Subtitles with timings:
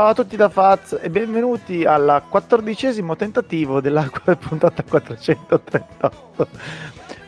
[0.00, 4.08] Ciao a tutti da Faz e benvenuti al quattordicesimo tentativo della
[4.40, 6.48] puntata 438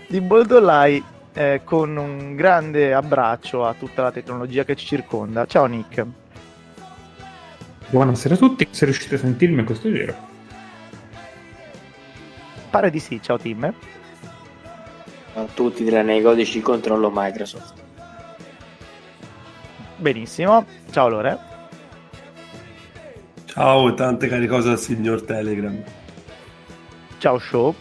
[0.08, 5.44] di Boldolai eh, con un grande abbraccio a tutta la tecnologia che ci circonda.
[5.44, 6.06] Ciao Nick.
[7.90, 10.16] Buonasera a tutti, se riuscite a sentirmi in questo giro.
[12.70, 13.70] Pare di sì, ciao Tim.
[15.34, 17.74] A tutti tranne i codici di controllo Microsoft.
[19.96, 21.51] Benissimo, ciao Lore.
[23.52, 25.78] Ciao e tante care cose al signor Telegram.
[27.18, 27.74] Ciao Show.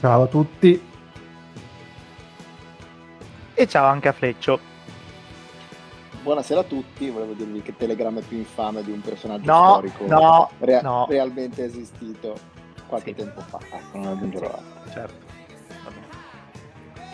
[0.00, 0.84] Ciao a tutti.
[3.54, 4.58] E ciao anche a Fleccio.
[6.24, 10.06] Buonasera a tutti, volevo dirvi che Telegram è più infame di un personaggio no, storico
[10.08, 11.06] no, rea- no.
[11.08, 12.36] realmente esistito
[12.88, 13.22] qualche Sì.
[13.22, 13.60] tempo fa.
[13.70, 14.90] Ecco, non aggiungerò altro.
[14.92, 15.24] Certo.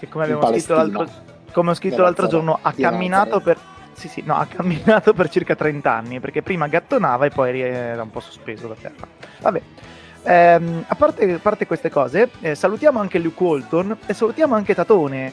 [0.00, 1.06] Che come abbiamo scritto l'altro,
[1.52, 3.58] come ho scritto l'altro giorno, ha camminato per...
[3.94, 8.02] Sì, sì, no, ha camminato per circa 30 anni, perché prima gattonava e poi era
[8.02, 9.06] un po' sospeso da terra.
[9.40, 9.62] Vabbè,
[10.24, 14.74] Ehm, a, parte, a parte queste cose, eh, salutiamo anche Luke Walton e salutiamo anche
[14.74, 15.32] Tatone,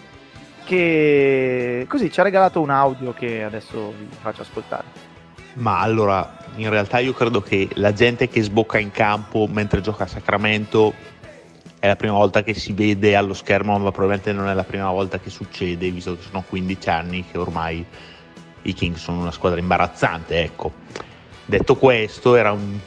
[0.64, 5.08] che così ci ha regalato un audio che adesso vi faccio ascoltare.
[5.54, 10.04] Ma allora, in realtà io credo che la gente che sbocca in campo mentre gioca
[10.06, 10.94] a Sacramento
[11.80, 14.90] è la prima volta che si vede allo schermo, ma probabilmente non è la prima
[14.92, 17.86] volta che succede, visto che sono 15 anni che ormai
[18.64, 20.72] i Kings sono una squadra imbarazzante, ecco.
[21.46, 22.80] Detto questo, era un-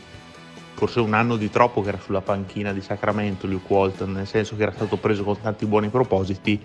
[0.75, 4.57] forse un anno di troppo che era sulla panchina di Sacramento Luke Walton, nel senso
[4.57, 6.61] che era stato preso con tanti buoni propositi,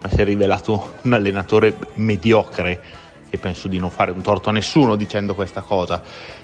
[0.00, 2.82] ma si è rivelato un allenatore mediocre
[3.30, 6.02] e penso di non fare un torto a nessuno dicendo questa cosa.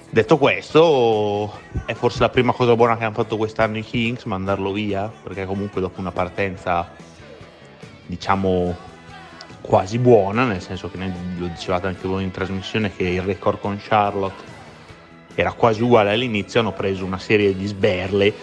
[0.09, 4.73] Detto questo, è forse la prima cosa buona che hanno fatto quest'anno i Kings, mandarlo
[4.73, 6.91] via, perché comunque dopo una partenza,
[8.05, 8.75] diciamo,
[9.61, 13.59] quasi buona, nel senso che ne- lo dicevate anche voi in trasmissione che il record
[13.59, 14.43] con Charlotte
[15.35, 18.33] era quasi uguale all'inizio, hanno preso una serie di sberle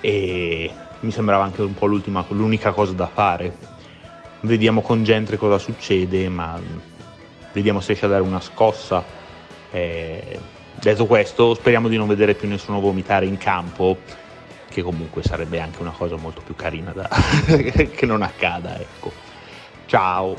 [0.00, 0.70] e
[1.00, 3.70] mi sembrava anche un po' l'unica cosa da fare.
[4.40, 6.60] Vediamo con Gentry cosa succede, ma
[7.52, 9.04] vediamo se riesce a dare una scossa.
[9.70, 10.38] Eh,
[10.74, 13.98] detto questo, speriamo di non vedere più nessuno vomitare in campo,
[14.68, 17.08] che comunque sarebbe anche una cosa molto più carina da
[17.46, 18.78] che non accada.
[18.78, 19.31] Ecco.
[19.86, 20.36] Ciao.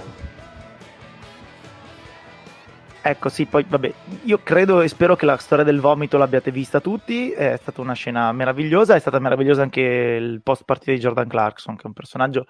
[3.05, 3.93] Ecco, sì, poi vabbè,
[4.23, 7.91] io credo e spero che la storia del vomito l'abbiate vista tutti, è stata una
[7.91, 11.93] scena meravigliosa, è stata meravigliosa anche il post partita di Jordan Clarkson, che è un
[11.93, 12.45] personaggio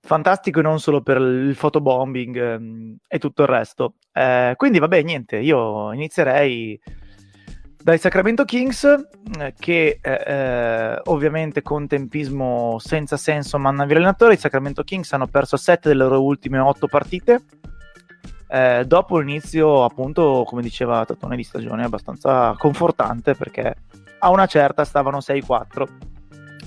[0.00, 3.94] fantastico e non solo per il photobombing ehm, e tutto il resto.
[4.12, 6.80] Eh, quindi vabbè, niente, io inizierei
[7.82, 14.34] dai Sacramento Kings, eh, che eh, eh, ovviamente con tempismo senza senso mandano via l'allenatore,
[14.34, 17.42] i Sacramento Kings hanno perso 7 delle loro ultime 8 partite,
[18.48, 23.74] eh, dopo l'inizio, appunto, come diceva Tatone di stagione, abbastanza confortante perché
[24.18, 25.86] a una certa stavano 6-4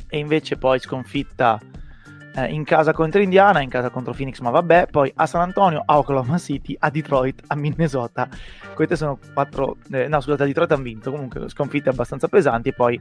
[0.09, 1.59] e invece poi sconfitta
[2.35, 5.81] eh, in casa contro Indiana, in casa contro Phoenix, ma vabbè, poi a San Antonio,
[5.85, 8.27] a Oklahoma City, a Detroit, a Minnesota.
[8.73, 12.73] Queste sono quattro, eh, no scusate, a Detroit hanno vinto, comunque sconfitte abbastanza pesanti e
[12.73, 12.99] poi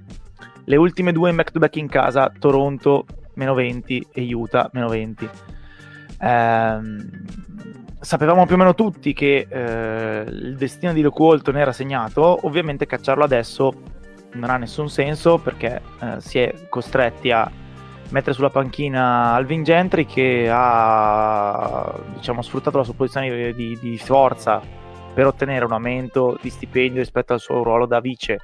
[0.65, 5.28] le ultime due in back-to-back in casa, Toronto meno 20 e Utah meno 20.
[6.21, 7.11] Ehm,
[7.99, 12.87] sapevamo più o meno tutti che eh, il destino di Luke Walton era segnato, ovviamente
[12.87, 13.73] cacciarlo adesso
[14.34, 17.50] non ha nessun senso perché eh, si è costretti a
[18.15, 24.63] mettere sulla panchina Alvin Gentry che ha diciamo, sfruttato la sua posizione di, di forza
[25.13, 28.39] per ottenere un aumento di stipendio rispetto al suo ruolo da vice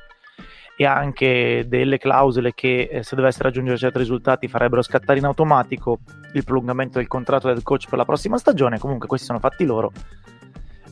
[0.76, 6.00] e anche delle clausole che eh, se dovesse raggiungere certi risultati farebbero scattare in automatico
[6.33, 8.78] il prolungamento del contratto del coach per la prossima stagione.
[8.78, 9.92] Comunque, questi sono fatti loro.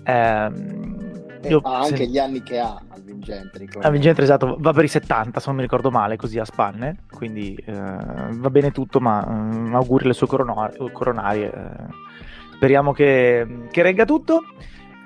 [0.05, 3.69] Ehm, io- ha anche se- gli anni che ha Alvin Gentry.
[3.81, 7.05] Alvin Gentry, esatto, va per i 70, se non mi ricordo male, così a spanne.
[7.11, 11.53] Quindi eh, va bene tutto, ma mm, auguri alle sue corona- coronarie.
[11.53, 12.07] eh.
[12.55, 14.43] speriamo che, che regga tutto.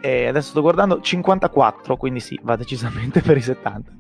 [0.01, 3.93] E adesso sto guardando 54, quindi sì, va decisamente per i 70.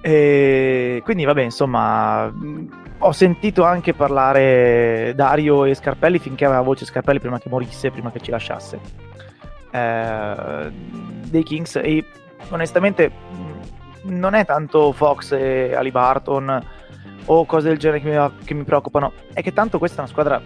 [0.00, 2.68] E quindi vabbè, insomma, mh,
[2.98, 8.10] ho sentito anche parlare Dario e Scarpelli finché aveva voce Scarpelli prima che morisse, prima
[8.10, 8.78] che ci lasciasse.
[9.76, 10.72] Eh,
[11.28, 12.04] dei Kings e
[12.48, 13.12] onestamente
[14.04, 16.64] non è tanto Fox e Ali Barton
[17.26, 20.08] o cose del genere che mi, che mi preoccupano, è che tanto questa è una
[20.08, 20.40] squadra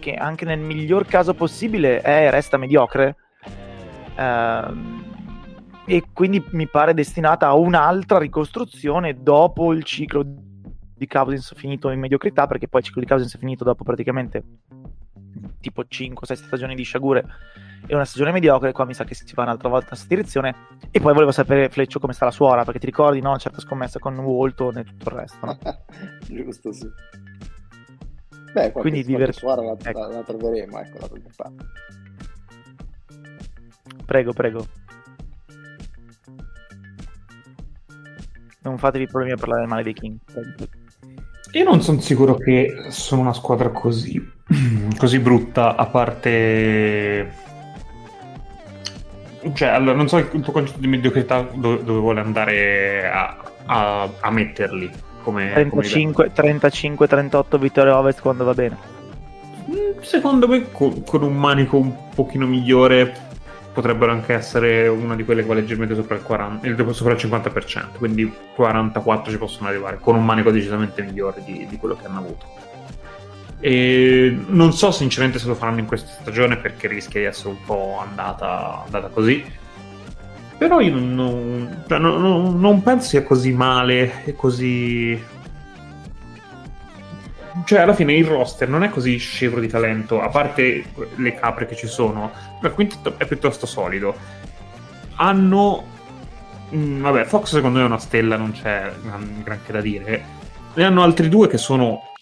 [0.00, 3.16] che anche nel miglior caso possibile è resta mediocre.
[4.16, 5.02] Ehm,
[5.86, 12.00] e quindi mi pare destinata a un'altra ricostruzione dopo il ciclo di Cousins finito in
[12.00, 14.42] mediocrità, perché poi il ciclo di Cousins è finito dopo praticamente
[15.60, 17.24] tipo 5-6 stagioni di sciagure
[17.86, 20.54] e una stagione mediocre, qua mi sa che si va un'altra volta in questa direzione.
[20.90, 23.36] E poi volevo sapere, Fleccio, come sta la suora, perché ti ricordi, no?
[23.38, 25.58] Certa scommessa con Walton e tutto il resto, no?
[26.26, 26.88] Giusto, sì.
[28.52, 29.98] Beh, qualche, Quindi suora la, ecco.
[29.98, 31.64] la- la troveremo, ecco, da qualche parte.
[34.06, 34.66] Prego, prego.
[38.62, 40.18] Non fatevi problemi a parlare male dei King.
[41.52, 44.20] Io non sono sicuro che sono una squadra così,
[44.96, 47.43] così brutta, a parte...
[49.52, 53.36] Cioè, allora, non so il tuo concetto di mediocrità dove, dove vuole andare a,
[53.66, 54.90] a- a metterli.
[55.22, 58.76] Come, come 35, 35, 38 vittorie ovest quando va bene.
[59.70, 63.32] Mm, Secondo me con, con un manico un pochino migliore
[63.72, 67.18] potrebbero anche essere una di quelle che va leggermente sopra il, 40, eh, sopra il
[67.18, 72.06] 50%, quindi 44 ci possono arrivare, con un manico decisamente migliore di, di quello che
[72.06, 72.46] hanno avuto.
[73.66, 77.64] E non so sinceramente se lo faranno in questa stagione perché rischia di essere un
[77.64, 79.42] po' andata, andata così.
[80.58, 85.18] Però io non, cioè, non- non- penso sia così male e così
[87.64, 90.84] cioè alla fine il roster non è così scevro di talento, a parte
[91.14, 94.14] le capre che ci sono, ma il quintetto è piuttosto solido.
[95.14, 95.84] Hanno...
[96.74, 100.24] mm, vabbè, Fox secondo me è una stella, non c'è gran- granché da dire.
[100.74, 102.12] Ne hanno altri due che sono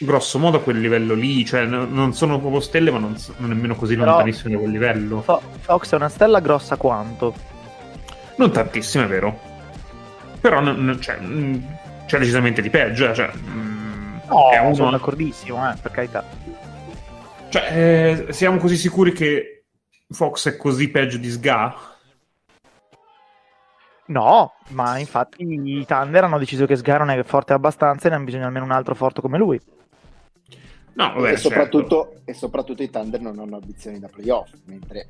[0.00, 3.34] grosso modo a quel livello lì, cioè no- non sono proprio stelle, ma non, so-
[3.38, 5.20] non nemmeno così Però- lontanissime da quel livello.
[5.20, 7.34] Fo- Fox è una stella grossa quanto?
[8.36, 9.38] Non tantissime, è vero.
[10.40, 11.56] Però non- non- cioè, mm,
[12.06, 13.30] c'è decisamente di peggio, eh, cioè...
[13.36, 13.98] mm,
[14.28, 16.24] No, è uno- sono d'accordissimo, eh, per carità.
[17.48, 19.64] Cioè, eh, siamo così sicuri che
[20.08, 21.74] Fox è così peggio di Sga?
[24.06, 28.16] No, ma infatti i Thunder hanno deciso che Sgar non è forte abbastanza e ne
[28.16, 29.60] hanno bisogno almeno un altro forte come lui.
[30.94, 32.30] No, vabbè, e, soprattutto, certo.
[32.30, 35.06] e soprattutto i Thunder non hanno ambizioni da playoff, mentre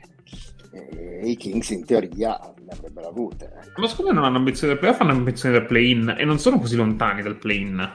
[0.72, 3.52] eh, i Kings in teoria le avrebbero avute.
[3.62, 3.80] ecco.
[3.80, 6.58] Ma secondo me non hanno ambizioni del playoff, hanno ambizioni del play-in e non sono
[6.58, 7.92] così lontani dal play-in.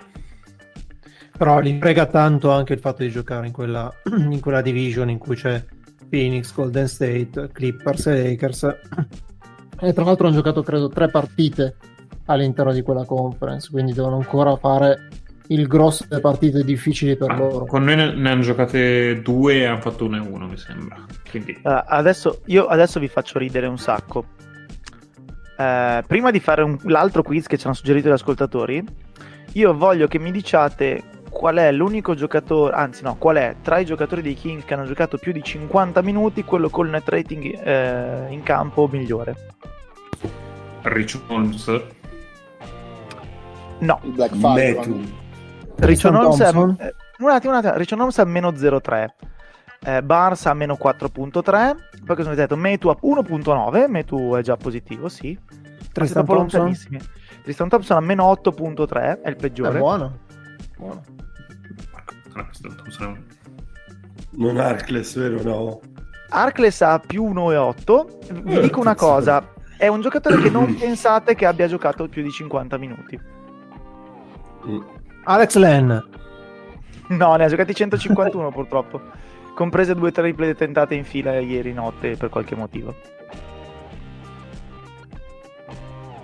[1.38, 3.94] Però li frega tanto anche il fatto di giocare in quella,
[4.30, 5.64] in quella division in cui c'è
[6.10, 8.64] Phoenix, Golden State, Clippers e Lakers.
[9.82, 11.76] E tra l'altro hanno giocato credo tre partite
[12.26, 15.10] all'interno di quella conference, quindi devono ancora fare
[15.48, 17.66] il grosso delle partite difficili per Ah, loro.
[17.66, 20.98] con noi ne, ne hanno giocate due e hanno fatto 1 e 1, mi sembra.
[21.30, 24.26] Quindi, Uh, adesso, io adesso vi faccio ridere un sacco.
[25.58, 28.84] Eh, prima di fare un- l'altro quiz che ci hanno suggerito gli ascoltatori,
[29.54, 33.86] io voglio che mi diciate qual è l'unico giocatore, anzi no, qual è tra i
[33.86, 38.28] giocatori dei Kings che hanno giocato più di 50 minuti quello col net rating eh,
[38.30, 39.36] in campo migliore.
[40.84, 41.82] Rich Holmes.
[43.80, 44.36] No, Il Black.
[44.38, 45.24] Falcon.
[45.78, 46.78] Richard Holmes è, Thompson?
[46.80, 49.08] eh, un attimo, un attimo, Richard Holmes a meno 0,3
[49.88, 51.76] eh, Barnes a meno 4.3
[52.06, 52.56] poi cosa avete detto?
[52.56, 55.38] Metu a 1.9 Metu è già positivo, sì
[55.92, 56.76] Tristan Thompson?
[57.44, 60.18] Tristan Thompson a meno 8.3 è il È peggiore buono.
[60.78, 61.02] buono.
[64.32, 65.42] Non è Arcles, vero?
[65.44, 65.80] No.
[66.30, 71.36] Arcles ha più 1,8 vi Eh, dico una cosa è un giocatore che non pensate
[71.36, 73.20] che abbia giocato più di 50 minuti
[74.68, 74.82] Mm.
[75.26, 76.04] Alex Len.
[77.10, 79.02] no, ne ha giocati 151 purtroppo
[79.56, 82.94] comprese due triple tentate in fila ieri notte per qualche motivo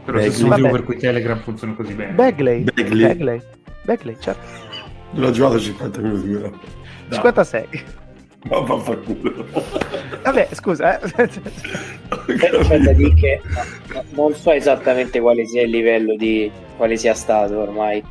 [0.06, 2.14] Però se il motivo per cui Telegram funziona così bene.
[2.14, 3.08] Bagley Bagley.
[3.08, 3.42] Bagley
[3.84, 4.42] Bagley, certo
[5.12, 6.32] Non ho giocato 50 minuti.
[6.32, 6.52] Dai,
[7.14, 7.68] 56
[8.50, 9.46] Ma vaffanculo.
[10.24, 11.28] vabbè scusa eh.
[11.30, 13.42] C'è da dire che
[13.94, 18.04] no, non so esattamente quale sia il livello di quale sia stato ormai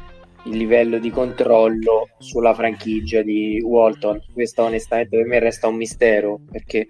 [0.45, 4.21] il livello di controllo sulla franchigia di Walton.
[4.33, 6.89] Questo onestamente per me resta un mistero perché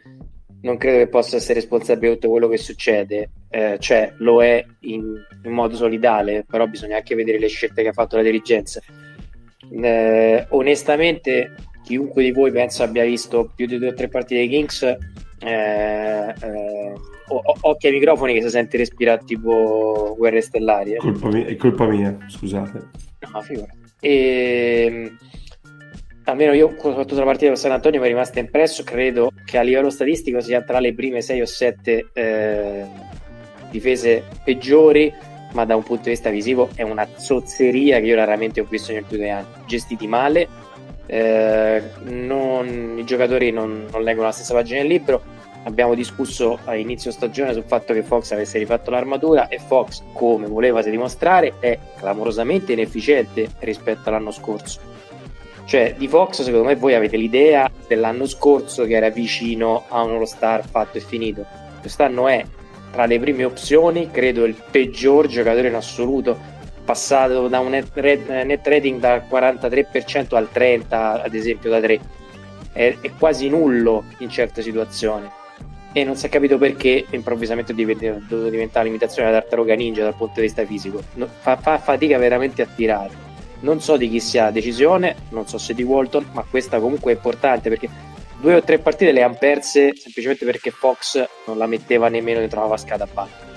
[0.62, 3.30] non credo che possa essere responsabile di tutto quello che succede.
[3.48, 5.14] Eh, cioè, lo è in,
[5.44, 8.80] in modo solidale, però bisogna anche vedere le scelte che ha fatto la dirigenza.
[9.72, 11.54] Eh, onestamente,
[11.84, 14.96] chiunque di voi penso abbia visto più di due o tre partite dei Kings, eh,
[15.40, 16.92] eh,
[17.36, 20.92] o- occhi ai microfoni che si sente respirare tipo guerre stellari.
[20.94, 20.96] eh.
[20.96, 22.88] Colpa mia- è colpa mia, scusate.
[23.32, 23.78] No, figurati.
[24.00, 25.12] E,
[26.24, 28.82] almeno io, soprattutto la partita con San Antonio, mi è rimasto impresso.
[28.84, 32.06] Credo che a livello statistico sia tra le prime 6 o 7
[33.70, 35.12] difese peggiori,
[35.52, 38.92] ma da un punto di vista visivo è una zozzeria che io raramente ho visto
[38.92, 39.46] negli ultimi anni.
[39.66, 40.48] Gestiti male,
[41.06, 45.22] eh, non- i giocatori non, non leggono la stessa pagina del libro.
[45.64, 50.46] Abbiamo discusso a inizio stagione sul fatto che Fox avesse rifatto l'armatura e Fox, come
[50.46, 54.80] voleva dimostrare, è clamorosamente inefficiente rispetto all'anno scorso.
[55.66, 60.12] Cioè, di Fox, secondo me, voi avete l'idea dell'anno scorso che era vicino a un
[60.12, 61.44] All-Star fatto e finito.
[61.80, 62.42] Quest'anno è
[62.90, 66.38] tra le prime opzioni, credo il peggior giocatore in assoluto,
[66.86, 72.00] passato da un net, net rating dal 43% al 30%, ad esempio, da 3.
[72.72, 75.38] È, è quasi nullo in certe situazioni
[75.92, 80.14] e non si è capito perché improvvisamente è dovuto diventare l'imitazione della tartaruga ninja dal
[80.14, 81.02] punto di vista fisico.
[81.14, 83.28] No, fa, fa, fatica veramente a tirare.
[83.60, 87.12] Non so di chi sia la decisione, non so se di Walton, ma questa comunque
[87.12, 87.88] è importante perché
[88.40, 92.60] due o tre partite le hanno perse semplicemente perché Fox non la metteva nemmeno dentro
[92.60, 93.48] la vasca da battere.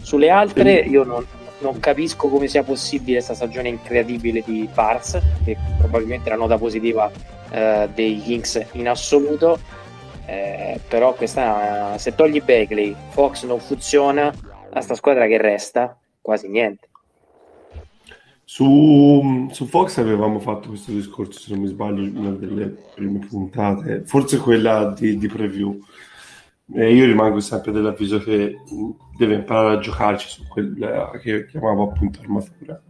[0.00, 1.26] Sulle altre io non,
[1.58, 6.58] non capisco come sia possibile questa stagione incredibile di Barnes, che probabilmente è la nota
[6.58, 7.10] positiva
[7.50, 9.58] eh, dei Kings in assoluto
[10.26, 14.32] eh, però questa, se togli Bagley, Fox non funziona,
[14.74, 16.88] a sta squadra che resta quasi niente.
[18.44, 24.02] Su, su, Fox avevamo fatto questo discorso, se non mi sbaglio, una delle prime puntate,
[24.04, 25.78] forse quella di, di preview.
[26.74, 28.56] E io rimango sempre dell'avviso che
[29.16, 32.80] deve imparare a giocarci su quella che chiamavo appunto armatura,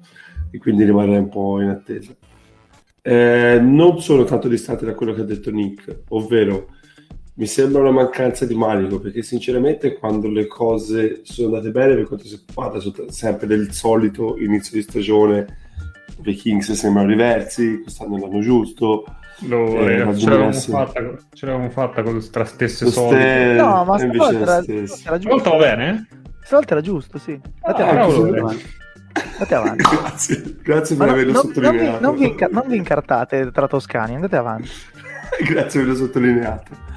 [0.50, 2.12] e quindi rimarrei un po' in attesa.
[3.00, 6.68] Eh, non sono tanto distante da quello che ha detto Nick, ovvero
[7.34, 12.06] mi sembra una mancanza di manico perché sinceramente quando le cose sono andate bene per
[12.06, 15.58] quanto si parla sempre del solito inizio di stagione
[16.24, 19.04] i Kings sembrano diversi quest'anno l'hanno giusto
[19.46, 21.00] Lo, eh, ce, l'avevamo fatta,
[21.32, 24.64] ce l'avevamo fatta con tra stesse solite no ma stavolta era,
[25.06, 25.50] era giusto.
[25.50, 26.06] Va bene?
[26.42, 27.40] stavolta era giusto sì.
[27.62, 28.64] Andate ah, avanti.
[29.32, 33.50] Andate averlo grazie, grazie per averlo non, sottolineato non vi, non, vi, non vi incartate
[33.50, 34.68] tra toscani andate avanti.
[35.48, 36.90] Grazie per averlo sottolineato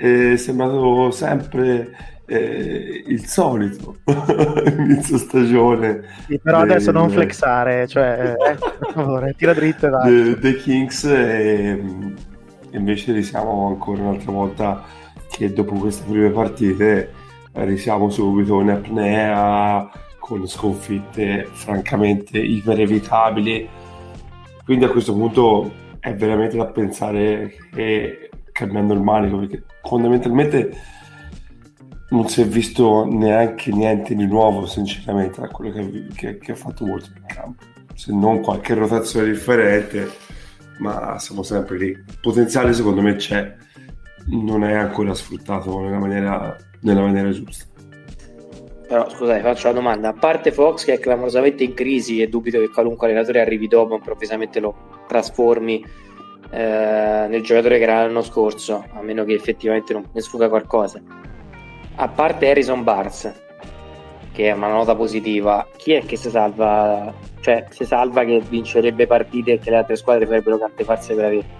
[0.00, 3.96] è sembrato sempre eh, il solito
[4.78, 6.02] inizio stagione.
[6.26, 10.38] Sì, però del, adesso non flexare, cioè, eh, per favore, tira dritto e vai.
[10.38, 11.82] Dei Kings e,
[12.70, 14.82] invece risiamo ancora un'altra volta
[15.30, 17.12] che dopo queste prime partite
[17.52, 23.68] risiamo subito in apnea con sconfitte francamente iperevitabili.
[24.64, 30.76] Quindi a questo punto è veramente da pensare che cambiando il manico perché fondamentalmente
[32.10, 36.56] non si è visto neanche niente di nuovo sinceramente da quello che, che, che ha
[36.56, 37.64] fatto Wolves in campo.
[37.94, 40.08] Se non qualche rotazione differente
[40.80, 41.88] ma siamo sempre lì.
[41.88, 43.54] Il potenziale secondo me c'è.
[44.26, 47.64] Non è ancora sfruttato nella maniera, nella maniera giusta.
[48.88, 50.08] Però scusate faccio la domanda.
[50.08, 53.94] A parte Fox che è clamorosamente in crisi e dubito che qualunque allenatore arrivi dopo
[53.94, 55.84] improvvisamente lo trasformi
[56.50, 61.00] eh, nel giocatore che era l'anno scorso, a meno che effettivamente non ne sfuga qualcosa.
[61.94, 63.32] A parte Harrison Barnes,
[64.32, 67.12] che è una nota positiva, chi è che si salva?
[67.40, 71.24] Cioè, si salva che vincerebbe partite e che le altre squadre farebbero tante farse per
[71.24, 71.58] avere.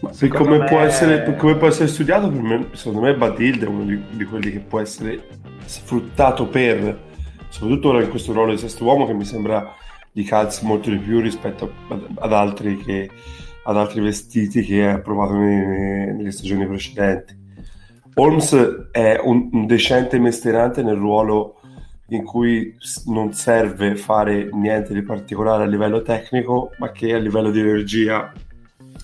[0.00, 0.64] Ma come, me...
[0.64, 4.50] può essere, come, può essere, studiato, me, secondo me Badilde è uno di, di, quelli
[4.50, 5.28] che può essere
[5.64, 7.00] sfruttato per,
[7.48, 9.74] soprattutto ora in questo ruolo di sesto uomo, che mi sembra
[10.10, 13.10] di calzi molto di più rispetto ad, ad altri che,
[13.64, 17.40] ad altri vestiti che ha provato nelle, nelle stagioni precedenti.
[18.14, 21.60] Holmes è un, un, decente mestierante nel ruolo
[22.08, 22.76] in cui
[23.06, 28.30] non serve fare niente di particolare a livello tecnico, ma che a livello di energia,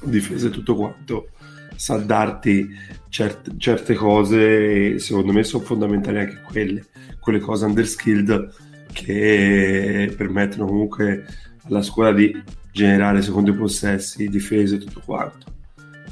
[0.03, 1.29] difesa e tutto quanto
[1.75, 2.69] sa darti
[3.09, 6.85] certe, certe cose e secondo me sono fondamentali anche quelle,
[7.19, 8.53] quelle cose underskilled
[8.93, 11.25] che permettono comunque
[11.65, 12.35] alla scuola di
[12.73, 15.47] generare secondo i possessi, difese e tutto quanto.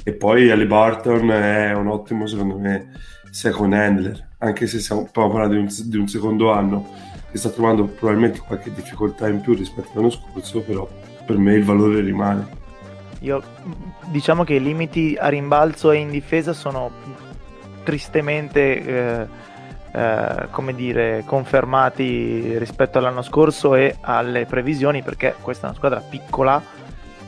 [0.03, 2.91] E poi Ali Barton è un ottimo, secondo me,
[3.29, 6.89] second handler, anche se stiamo parlando di un, di un secondo anno
[7.29, 10.87] che sta trovando probabilmente qualche difficoltà in più rispetto all'anno scorso, però
[11.25, 12.47] per me il valore rimane.
[13.21, 13.41] Io
[14.05, 16.89] diciamo che i limiti a rimbalzo e in difesa sono
[17.83, 19.27] tristemente eh,
[19.91, 25.99] eh, come dire, confermati rispetto all'anno scorso e alle previsioni perché questa è una squadra
[26.01, 26.61] piccola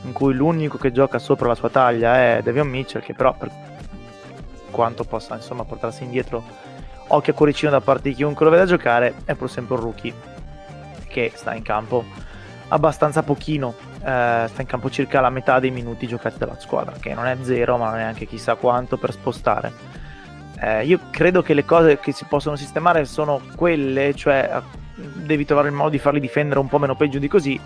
[0.04, 3.50] in cui l'unico che gioca sopra la sua taglia è Devion Mitchell che però per
[4.72, 6.44] quanto possa insomma portarsi indietro
[7.08, 10.14] occhio a cuoricino da parte di chiunque lo veda giocare è pur sempre un rookie
[11.08, 12.06] che sta in campo
[12.70, 17.14] abbastanza pochino eh, sta in campo circa la metà dei minuti giocati dalla squadra che
[17.14, 19.99] non è zero ma non è neanche chissà quanto per spostare
[20.62, 24.62] eh, io credo che le cose che si possono sistemare sono quelle, cioè
[24.96, 27.60] devi trovare il modo di farli difendere un po' meno peggio di così.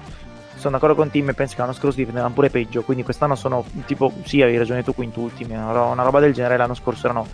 [0.55, 3.65] Sono d'accordo con Tim e penso che l'anno scorso difendevano pure peggio, quindi quest'anno sono
[3.85, 7.27] tipo, sì, avevi ragione tu, quintultimi, una roba del genere l'anno scorso erano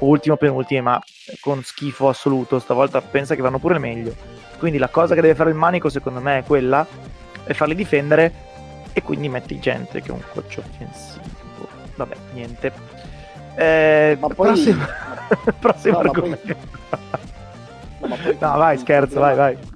[0.00, 1.00] ultimo, penultimi, ma
[1.40, 4.14] con schifo assoluto, stavolta pensa che vanno pure meglio.
[4.58, 6.84] Quindi la cosa che deve fare il manico secondo me è quella,
[7.44, 8.32] è farli difendere
[8.92, 11.68] e quindi metti gente che è un coach offensivo.
[11.94, 12.85] Vabbè, niente.
[13.56, 14.84] Eh, Ma poi- prossimo,
[15.60, 16.36] prossimo No, poi- No,
[18.22, 19.74] poi- No, vai, scherzo, vai, problema- vai.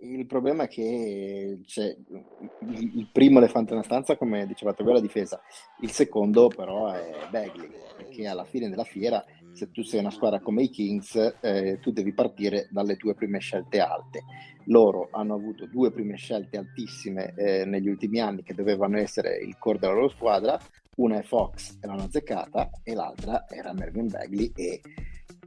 [0.00, 4.96] Il problema è che c'è il il primo elefante nella stanza, come dicevate voi, è
[4.96, 5.40] la difesa.
[5.80, 10.40] Il secondo, però, è Bagley, perché alla fine della fiera, se tu sei una squadra
[10.40, 14.22] come i Kings, eh, tu devi partire dalle tue prime scelte alte.
[14.66, 19.56] Loro hanno avuto due prime scelte altissime eh, negli ultimi anni che dovevano essere il
[19.58, 20.58] core della loro squadra.
[20.96, 24.80] Una è Fox e l'hanno azzeccata, e l'altra era Mervyn Bagley e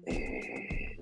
[0.03, 0.97] eh,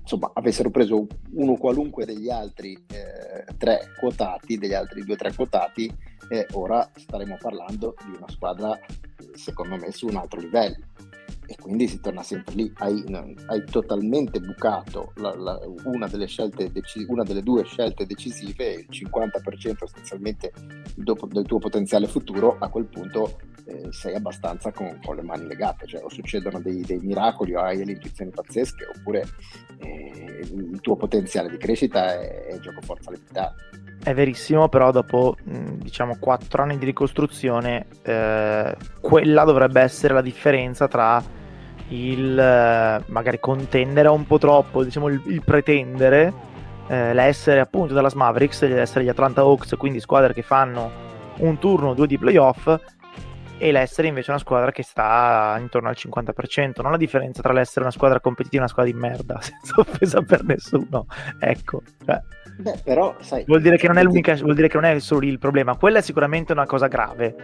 [0.00, 5.34] insomma avessero preso uno qualunque degli altri eh, tre quotati, degli altri due o tre
[5.34, 5.92] quotati,
[6.30, 8.78] eh, ora staremo parlando di una squadra
[9.34, 10.84] secondo me su un altro livello.
[11.50, 13.02] E quindi si torna sempre lì, hai,
[13.46, 16.26] hai totalmente bucato la- la- una, delle
[16.70, 20.52] deci- una delle due scelte decisive, il 50% sostanzialmente
[20.94, 25.46] dopo- del tuo potenziale futuro, a quel punto eh, sei abbastanza con, con le mani
[25.46, 29.24] legate, cioè o succedono dei, dei miracoli o hai delle intuizioni pazzesche oppure
[29.78, 33.54] eh, il tuo potenziale di crescita è, è gioco forza limitato.
[34.02, 40.22] È verissimo, però dopo mh, diciamo 4 anni di ricostruzione, eh, quella dovrebbe essere la
[40.22, 41.22] differenza tra
[41.88, 46.32] il eh, magari contendere un po' troppo, diciamo il, il pretendere,
[46.88, 51.06] eh, l'essere appunto dalla Mavericks, l'essere gli Atlanta Hawks, quindi squadre che fanno
[51.38, 52.74] un turno o due di playoff,
[53.58, 56.80] e l'essere invece una squadra che sta intorno al 50%.
[56.82, 60.22] Non la differenza tra l'essere una squadra competitiva e una squadra di merda, senza offesa
[60.22, 61.06] per nessuno.
[61.38, 62.20] Ecco, cioè,
[62.58, 65.20] Beh, però, sai, Vuol dire, che non è l'unica, vuol dire che non è solo
[65.20, 67.34] lì il problema, quella è sicuramente una cosa grave.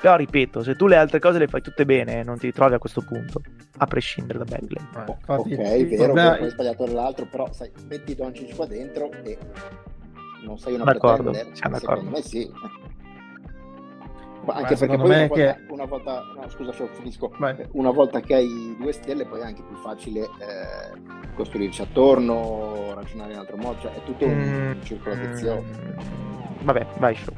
[0.00, 2.78] Però ripeto, se tu le altre cose le fai tutte bene, non ti ritrovi a
[2.78, 3.40] questo punto,
[3.78, 4.82] a prescindere da Bagley.
[4.96, 9.10] Eh, Ok, infatti, il vero, poi hai sbagliato nell'altro, però sai, metti Doncic qua dentro
[9.22, 9.38] e
[10.44, 12.18] non sei una D'accordo, pretender, siamo secondo d'accordo.
[12.18, 12.50] me sì.
[14.44, 17.32] Ma anche perché poi una volta, che- una volta no, scusa, finisco.
[17.38, 17.56] Vai.
[17.72, 23.32] Una volta che hai due stelle, poi è anche più facile eh, costruirci attorno, ragionare
[23.32, 25.62] in altro modo, cioè è tutto un Mm, circolo vizioso.
[25.62, 27.34] mm, vabbè, vai show.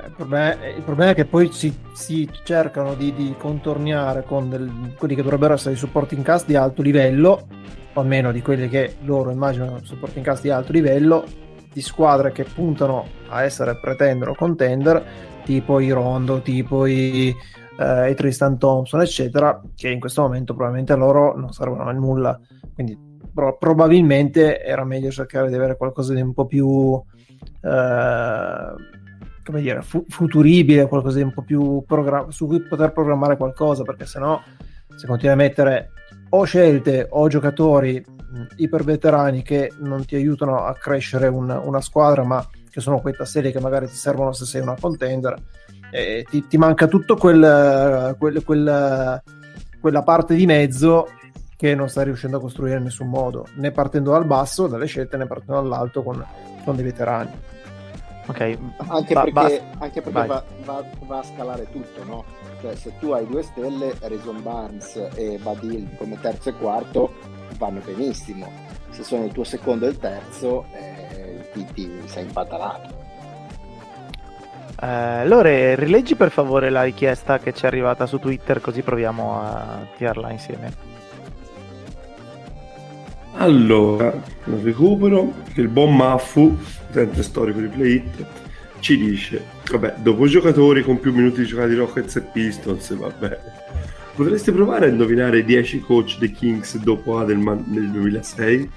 [0.00, 4.48] Eh, Il problema, il problema è che poi si, si cercano di, di contornare con
[4.48, 7.46] del- quelli che dovrebbero essere i supporting cast di alto livello,
[7.94, 11.24] o almeno di quelli che loro immaginano supporting cast di alto livello,
[11.72, 15.02] di squadre che puntano a essere pretender o contender,
[15.44, 17.34] tipo i Rondo, tipo i,
[17.78, 21.92] eh, i Tristan Thompson, eccetera, che in questo momento probabilmente a loro non servono a
[21.92, 22.38] nulla.
[22.74, 22.98] Quindi
[23.32, 27.00] pro- probabilmente era meglio cercare di avere qualcosa di un po' più
[27.60, 28.74] eh,
[29.44, 33.82] come dire, fu- futuribile, qualcosa di un po' più progra- su cui poter programmare qualcosa,
[33.82, 34.40] perché sennò
[34.94, 35.90] se continui a mettere
[36.30, 42.22] o scelte o giocatori mh, iperveterani che non ti aiutano a crescere un- una squadra,
[42.24, 45.36] ma che sono quei tasselli che magari ti servono se sei una contender,
[45.90, 49.22] e ti, ti manca tutto quel, quel- quel-
[49.80, 51.08] quella parte di mezzo
[51.56, 55.16] che non stai riuscendo a costruire in nessun modo, né partendo dal basso, dalle scelte,
[55.16, 56.24] né partendo dall'alto con,
[56.64, 57.30] con dei veterani.
[58.26, 58.58] Ok,
[58.88, 59.62] Anche ba- perché, basta.
[59.78, 62.24] anche perché va, va- va a scalare tutto, no?
[62.60, 67.12] Cioè, se tu hai due stelle, Reson Barnes e Badil come terzo e quarto
[67.58, 68.48] vanno benissimo.
[68.90, 71.01] Se sono il tuo secondo e il terzo, eh,
[71.52, 73.00] ti, ti sei impantanato.
[74.82, 79.40] Eh, Lore, rileggi per favore la richiesta che ci è arrivata su Twitter, così proviamo
[79.40, 80.90] a tirarla insieme.
[83.36, 84.12] Allora,
[84.44, 86.56] lo recupero, che il buon Maffu,
[86.90, 88.26] utente storico di Play It,
[88.80, 93.38] ci dice, vabbè, dopo giocatori con più minuti giocati Rockets e Pistons, vabbè,
[94.16, 98.70] potreste provare a indovinare i 10 coach dei Kings dopo Adelman nel 2006?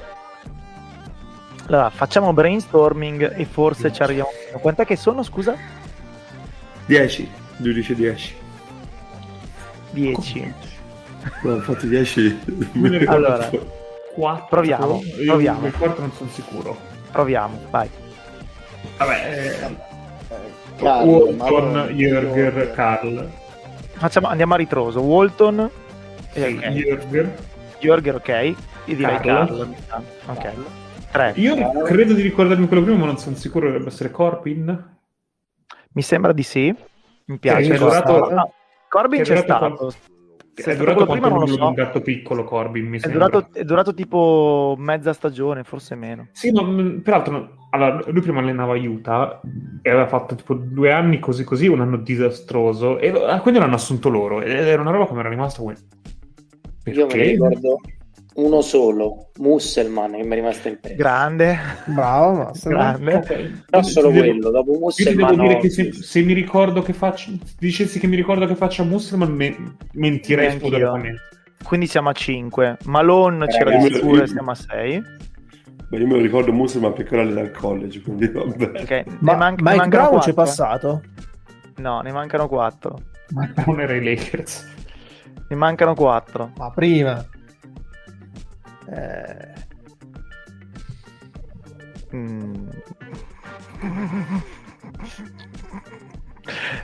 [1.68, 4.30] Allora, facciamo brainstorming e forse ci arriviamo.
[4.62, 5.56] Quant'è che sono, scusa?
[6.86, 8.36] 10, lui dice 10.
[9.92, 10.54] 10.
[11.42, 12.40] No, infatti 10...
[12.74, 13.50] Me ne ricordo Allora,
[14.14, 14.46] quattro.
[14.50, 15.66] proviamo, Io proviamo.
[15.66, 16.78] Il quarto non sono sicuro.
[17.12, 17.90] Proviamo, vai.
[18.98, 19.76] Vabbè, Eh,
[20.78, 23.30] Carlo, Walton, Jürger, Carl.
[23.94, 25.00] Facciamo, andiamo a ritroso.
[25.02, 25.68] Walton,
[26.34, 26.68] Sì, ok.
[26.68, 27.34] Jürger.
[27.80, 28.54] Jürger, ok.
[28.86, 29.74] Io direi Carl.
[29.88, 30.06] Carl.
[30.28, 30.54] Ok.
[31.16, 31.34] 3.
[31.42, 33.68] Io credo di ricordarmi quello primo, ma non sono sicuro.
[33.68, 34.98] Dovrebbe essere Corbin.
[35.94, 36.74] Mi sembra di sì.
[37.26, 37.74] Mi piace.
[37.74, 38.52] è durato- No,
[38.90, 39.76] Corbin è c'è durato stato.
[39.76, 39.96] quanto-
[40.58, 41.74] Se è durato prima quanto non lo lui un so.
[41.74, 42.86] gatto piccolo, Corbin.
[42.86, 43.28] Mi È sembra.
[43.28, 46.28] durato, è durato tipo mezza stagione, forse meno.
[46.32, 49.42] Sì, ma mh, peraltro, allora, lui prima allenava Utah
[49.82, 53.76] e aveva fatto tipo due anni così così, un anno disastroso, e ah, quindi l'hanno
[53.76, 55.74] assunto loro, ed era una roba che mi era rimasta come...
[55.74, 55.82] Io
[56.86, 57.24] me ne Perché?
[57.32, 57.80] ricordo,
[58.36, 60.96] uno solo, Musselman, che mi è rimasto impresso.
[60.98, 63.02] Grande, Bravo, Musselman.
[63.02, 63.64] grande.
[63.70, 65.60] Però solo Devo- quello, dopo Musselman devo dire no.
[65.62, 69.56] che se, se mi ricordo che faccia dicessi che mi ricordo che faccia Musselman me-
[69.94, 70.68] mentirei Neanch'io.
[70.68, 71.22] spudoratamente.
[71.64, 72.78] Quindi siamo a 5.
[72.86, 75.02] Malone ci Ragazzi, raggiunge pure, io- siamo a 6.
[75.88, 78.82] Beh, io me lo ricordo Musselman perché era al college, quindi vabbè.
[78.82, 80.20] Ok, ne, Ma man- ne Mike Brown 4.
[80.20, 81.02] c'è passato?
[81.78, 83.00] No, ne mancano 4.
[83.30, 84.74] Ma non era i Lakers.
[85.48, 86.52] Ne mancano 4.
[86.58, 87.26] Ma prima.
[88.90, 89.64] Eh,
[92.16, 92.70] Mm.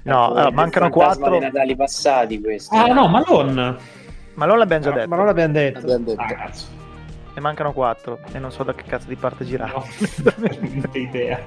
[0.04, 1.30] No, allora, mancano il fantasma 4.
[1.30, 2.76] dei Natali passati questo.
[2.76, 3.76] Ah no, Malone.
[4.34, 5.10] Ma non l'abbiamo già ma- detto.
[5.10, 5.80] ma non l'abbiamo detto.
[5.80, 6.22] Abbiamo detto.
[6.22, 6.66] Ah, cazzo.
[7.36, 9.72] Ne mancano 4 e non so da che cazzo di parte girare.
[9.72, 9.84] No,
[10.38, 11.40] non ho idea.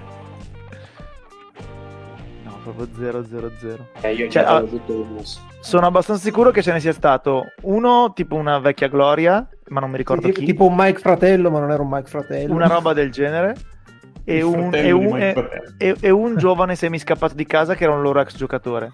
[2.44, 3.86] No, proprio 0 0 0.
[4.02, 5.40] Eh, io Cioè, già avevo ah, tutto con Mus.
[5.64, 9.90] Sono abbastanza sicuro che ce ne sia stato uno tipo una vecchia gloria, ma non
[9.90, 10.44] mi ricordo Tipo, chi.
[10.44, 12.52] tipo un Mike Fratello, ma non era un Mike Fratello.
[12.52, 13.54] una roba del genere.
[14.26, 15.34] E un, e, un, e-
[15.78, 18.90] e- e un giovane semiscappato di casa che era un loro ex giocatore.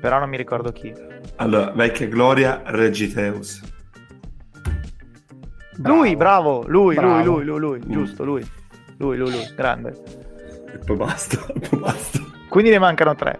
[0.00, 0.92] Però non mi ricordo chi.
[1.36, 3.60] Allora, vecchia gloria, Regiteus.
[5.78, 7.22] Lui, bravo, lui, Bravo.
[7.38, 7.90] lui, lui, lui, lui, Mm.
[7.90, 8.48] giusto, lui.
[8.98, 9.92] Lui, lui, lui, grande.
[10.72, 12.20] E poi basta, poi basta.
[12.48, 13.38] Quindi ne mancano tre.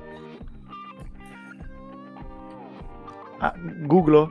[3.44, 4.30] Ah, googlo?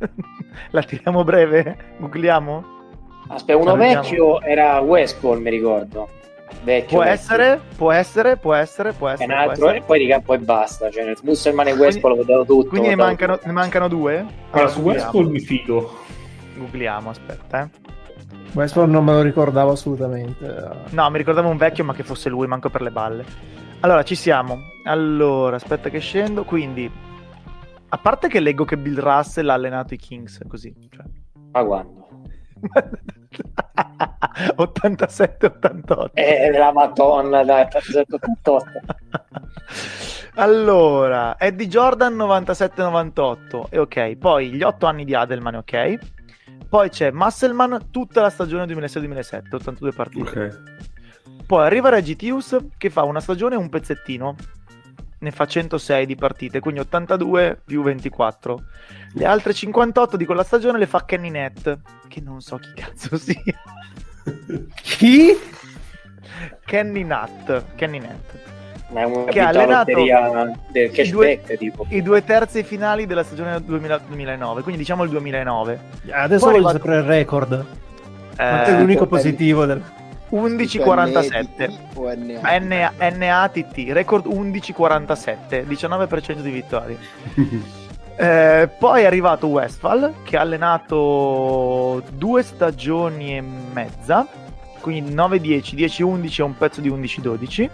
[0.72, 1.76] La tiriamo breve?
[1.98, 2.64] Googliamo?
[3.28, 4.00] Aspetta, uno Salutiamo.
[4.02, 6.08] vecchio era Westball, mi ricordo.
[6.64, 7.12] Vecchio, Può vecchio.
[7.12, 9.26] essere, può essere, può essere, può essere.
[9.32, 9.78] può altro, essere.
[9.78, 10.90] e poi di campo e basta.
[10.90, 12.68] Cioè, Musselman e Quindi- Westball ho dato tutto.
[12.70, 13.46] Quindi ne mancano, tutto.
[13.46, 14.16] ne mancano due?
[14.18, 14.80] Allora, Allora, su.
[14.80, 15.96] Westball mi fido.
[16.56, 17.68] Googliamo, aspetta, eh.
[18.52, 20.68] Westbrook non me lo ricordavo assolutamente.
[20.90, 23.24] No, mi ricordavo un vecchio, ma che fosse lui, manco per le balle.
[23.80, 24.58] Allora, ci siamo.
[24.84, 26.42] Allora, aspetta che scendo.
[26.44, 26.90] Quindi,
[27.88, 30.74] a parte che leggo che Bill Russell ha allenato i Kings, così.
[30.90, 31.04] Cioè.
[31.52, 32.08] Ma quando?
[34.56, 36.10] 87-88.
[36.14, 38.62] Eh, la madonna, dai, 88.
[40.36, 43.66] allora, Eddie Jordan 97-98.
[43.70, 45.98] E ok, poi gli 8 anni di Adelman, ok.
[46.68, 50.40] Poi c'è Musselman tutta la stagione 2006-2007, 82 partite.
[50.40, 50.86] Ok.
[51.46, 54.36] Poi arriva Regitius che fa una stagione e un pezzettino.
[55.20, 58.62] Ne fa 106 di partite, quindi 82 più 24.
[59.14, 61.76] Le altre 58 di quella stagione le fa Kenny Nett,
[62.06, 63.34] che non so chi cazzo sia.
[64.82, 65.36] Chi?
[66.64, 68.56] Kenny Nutt, Kenny Nett.
[68.90, 69.92] Ma è una Che ha allenato
[70.70, 71.86] del i cashback, tipo.
[71.90, 75.80] I due terzi finali della stagione 2000 2009, quindi diciamo il 2009.
[76.10, 77.64] Adesso Poi voglio va- sapere il record.
[78.38, 79.82] Eh, è l'unico positivo del...
[80.30, 81.78] 11-47.
[81.94, 82.58] O NA.
[82.58, 86.98] NA, NATT, record 11-47, 19% di vittorie.
[88.20, 94.26] Eh, poi è arrivato Westphal che ha allenato due stagioni e mezza,
[94.80, 97.70] quindi 9-10, 10-11 e un pezzo di 11-12,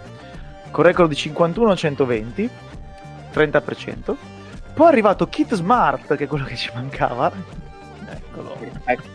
[0.69, 2.49] con record di 51-120,
[3.33, 4.15] 30%.
[4.75, 7.31] Poi è arrivato Kit Smart, che è quello che ci mancava.
[8.07, 8.55] Eccolo.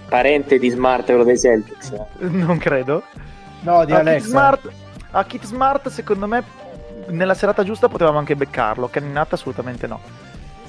[0.09, 1.93] Parente di Smart, quello dei Celtics.
[2.19, 3.05] Non credo.
[3.61, 4.29] No, di a Kit Alexa.
[4.29, 4.71] Smart,
[5.11, 6.43] a Kit Smart, secondo me,
[7.09, 8.89] nella serata giusta potevamo anche beccarlo.
[8.89, 10.01] Canninata assolutamente no.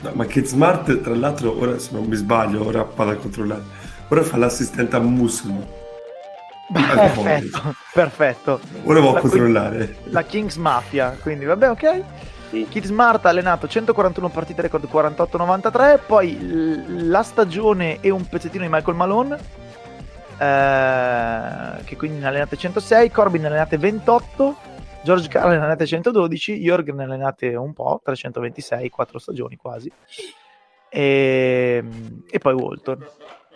[0.01, 3.62] No, ma Kid Smart, tra l'altro, ora se non mi sbaglio, ora vado a controllare.
[4.08, 5.63] Ora fa l'assistente a Muslim.
[6.71, 8.60] Perfetto, perfetto.
[8.84, 9.95] Ora vado a La- controllare.
[10.06, 12.04] La Kings Mafia, quindi vabbè, ok.
[12.49, 12.65] Sì.
[12.69, 15.99] Kid Smart ha allenato 141 partite, record 48-93.
[16.06, 19.38] Poi l- la stagione e un pezzettino di Michael Malone,
[20.41, 23.12] eh, che quindi ne ha allenate 106.
[23.12, 24.58] Corbin ne ha allenate 28.
[25.04, 26.56] George Carl ne ha allenate 112.
[26.56, 29.91] Jorg ne ha allenate un po', 326, 4 stagioni quasi.
[30.89, 31.84] E,
[32.27, 33.06] e poi Walton.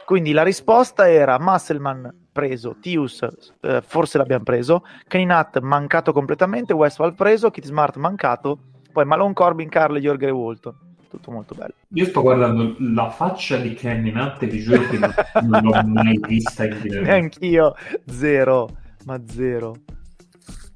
[0.06, 3.28] Quindi la risposta era Musselman preso, Tius
[3.62, 8.60] eh, forse l'abbiamo preso, Kaninat mancato completamente, Westphal preso, Kit Smart mancato,
[8.91, 10.85] poi Malone, Corbin, Carl, Jorger e Walton.
[11.15, 11.73] Tutto molto bello.
[11.93, 16.19] Io sto guardando la faccia di Kenny Nutt e vi giuro che non, l'ho mai
[16.28, 17.01] vista in mia.
[17.01, 17.73] Neanch'io,
[18.06, 18.69] zero,
[19.06, 19.75] ma zero.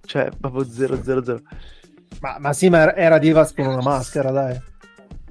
[0.06, 1.42] Cioè, proprio zero, zero, zero.
[2.22, 4.58] Ma, ma sì, ma era Divas con una maschera, dai.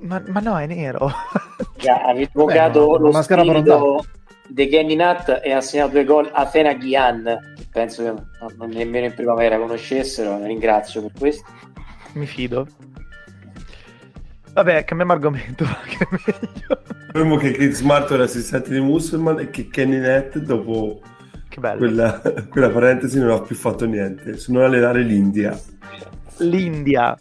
[0.01, 1.11] Ma, ma no, è nero.
[2.15, 4.05] Rievocato no, lo la maschera spirito
[4.47, 7.57] di Kenny Nutt e ha segnato due gol a Fena Ghian.
[7.73, 10.45] Penso che nemmeno in primavera conoscessero.
[10.45, 11.51] Ringrazio per questo.
[12.13, 12.67] Mi fido.
[14.59, 16.81] Vabbè, cambiamo argomento, è.
[17.11, 21.01] Speriamo che Kid Smart era assistente di Musselman e che Kenny Nett, dopo
[21.49, 21.79] Che bello.
[21.79, 25.57] quella, quella parentesi, non ha più fatto niente, se non allenare l'India.
[26.39, 27.17] L'India.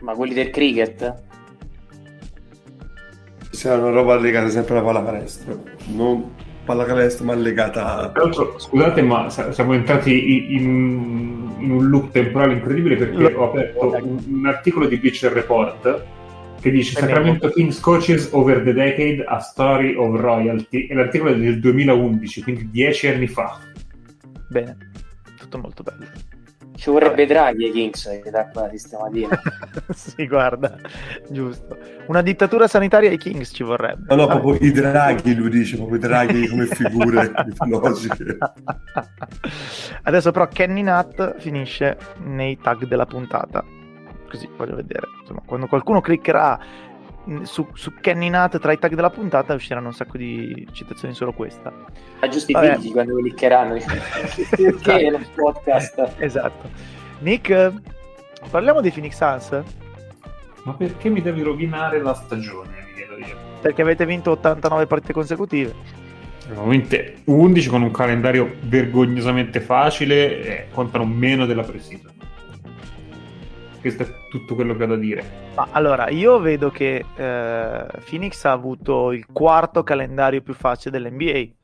[0.00, 1.26] Ma quelli del cricket?
[3.50, 5.62] sia una roba legata sempre alla pallacanestro.
[5.88, 6.36] Non
[6.68, 8.58] pallacanestro, ma legata a...
[8.58, 14.46] Scusate, ma siamo entrati in, in un loop temporale incredibile perché ho aperto un, un
[14.46, 16.04] articolo di Pitcher Report
[16.60, 21.36] che dice Sacramento Kings Coaches Over the Decade A Story of Royalty e l'articolo è
[21.36, 23.58] del 2011, quindi dieci anni fa.
[24.50, 24.76] Bene,
[25.38, 26.04] tutto molto bello.
[26.78, 29.28] Ci vorrebbe Draghi ai Kings che dà quella sistematina.
[29.90, 30.76] sì, guarda,
[31.28, 31.76] giusto.
[32.06, 34.04] Una dittatura sanitaria ai Kings ci vorrebbe.
[34.14, 34.40] No, no, Vabbè.
[34.40, 38.38] proprio i draghi, lui dice, proprio i draghi come figure mitologiche.
[40.02, 43.64] Adesso però Kenny Nut finisce nei tag della puntata.
[44.30, 45.08] Così voglio vedere.
[45.20, 46.60] Insomma, quando qualcuno cliccherà
[47.42, 51.32] su, su Kenny Nut tra i tag della puntata usciranno un sacco di citazioni solo
[51.32, 51.72] questa.
[52.20, 52.78] A giusti Vabbè.
[52.78, 53.76] figli quando cliccheranno.
[54.56, 56.14] Perché lo podcast?
[56.18, 56.68] Esatto.
[57.20, 57.72] Nick,
[58.50, 59.62] parliamo dei Phoenix Suns?
[60.64, 62.68] Ma perché mi devi rovinare la stagione?
[62.86, 63.36] Mi chiedo io.
[63.60, 65.74] Perché avete vinto 89 partite consecutive.
[66.50, 72.12] Ovviamente 11 con un calendario vergognosamente facile e contano meno della pre-season.
[73.80, 75.24] Questo è tutto quello che ho da dire.
[75.54, 81.56] Ma allora, io vedo che eh, Phoenix ha avuto il quarto calendario più facile dell'NBA.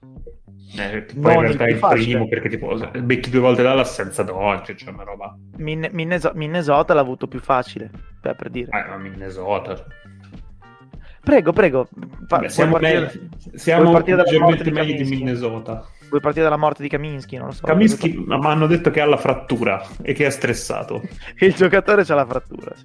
[0.76, 2.02] Eh, che Non poi in realtà è il facile.
[2.04, 5.36] primo perché tipo becchi due volte Dallas senza Doncic, cioè una roba.
[5.58, 8.70] Min- Minneso- Minnesota l'ha avuto più facile, per, per dire.
[8.76, 9.84] Eh, ma Minnesota.
[11.24, 11.88] Prego, prego.
[12.26, 15.16] fa- Beh, siamo partire- me- siamo partire leggermente di meglio di Kaminsky?
[15.16, 15.86] Minnesota.
[16.08, 17.36] Vuoi partire dalla morte di Kaminsky?
[17.38, 17.66] Non lo so.
[17.66, 21.02] Kaminsky mi hanno detto che ha la frattura e che è stressato.
[21.40, 22.72] Il giocatore c'ha la frattura.
[22.76, 22.84] sì.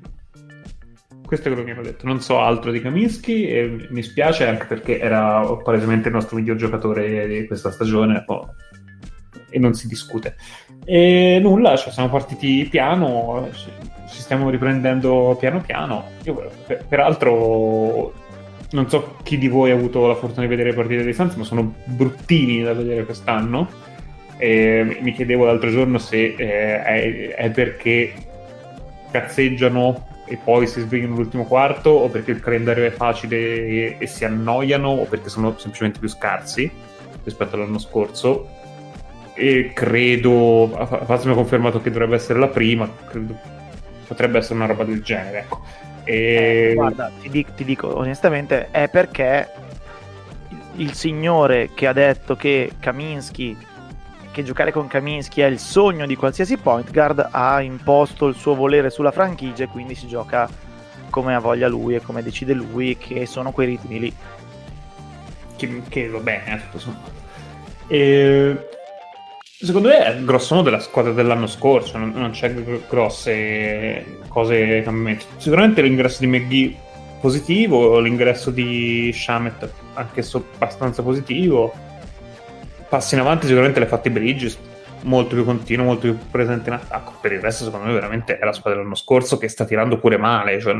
[1.26, 2.08] Questo è quello che mi hanno detto.
[2.08, 6.56] Non so altro di Kaminsky e mi spiace anche perché era palesemente il nostro miglior
[6.56, 8.56] giocatore di questa stagione oh,
[9.50, 10.36] e non si discute.
[10.86, 13.70] E nulla, cioè, siamo partiti piano, ci,
[14.08, 16.06] stiamo riprendendo piano piano.
[16.24, 18.12] Io, per- peraltro,
[18.72, 21.36] non so chi di voi ha avuto la fortuna di vedere le partite dei Suns,
[21.36, 23.68] ma sono bruttini da vedere quest'anno.
[24.38, 28.14] E mi chiedevo l'altro giorno se eh, è, è perché
[29.12, 34.08] cazzeggiano e poi si svegliano all'ultimo quarto o perché il calendario è facile e, e
[34.08, 36.72] si annoiano o perché sono semplicemente più scarsi
[37.24, 38.48] rispetto all'anno scorso
[39.34, 40.70] e credo
[41.06, 43.36] Fazio mi ha confermato che dovrebbe essere la prima credo
[44.08, 45.64] potrebbe essere una roba del genere ecco
[46.04, 49.50] e Eh, guarda, ti, dic- ti dico onestamente, è perché
[50.76, 53.58] il, signore che ha detto che Kaminsky,
[54.32, 58.56] che giocare con Kaminsky è il sogno di qualsiasi point guard, ha imposto il suo
[58.56, 60.50] volere sulla franchigia e quindi si gioca
[61.10, 64.14] come ha voglia lui e come decide lui, che sono quei ritmi lì.
[65.56, 67.12] che, che va bene eh, tutto sommato.
[67.88, 68.70] E
[69.62, 74.82] secondo me è grosso modo della squadra dell'anno scorso non, non c'è gr- grosse cose
[74.84, 76.76] cambiamenti sicuramente l'ingresso di McGee
[77.20, 81.74] positivo l'ingresso di Shamet anch'esso abbastanza positivo.
[82.88, 84.58] Passi in avanti sicuramente le fatti Bridges
[85.02, 87.14] molto più continuo molto più presente in attacco.
[87.22, 90.18] Per il resto secondo me veramente è la squadra dell'anno scorso che sta tirando pure
[90.18, 90.74] male cioè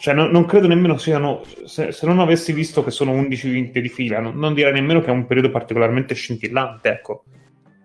[0.00, 1.42] cioè, non, non credo nemmeno siano.
[1.64, 5.00] Se, se non avessi visto che sono 11 vinte di fila, non, non direi nemmeno
[5.00, 6.88] che è un periodo particolarmente scintillante.
[6.90, 7.24] Ecco,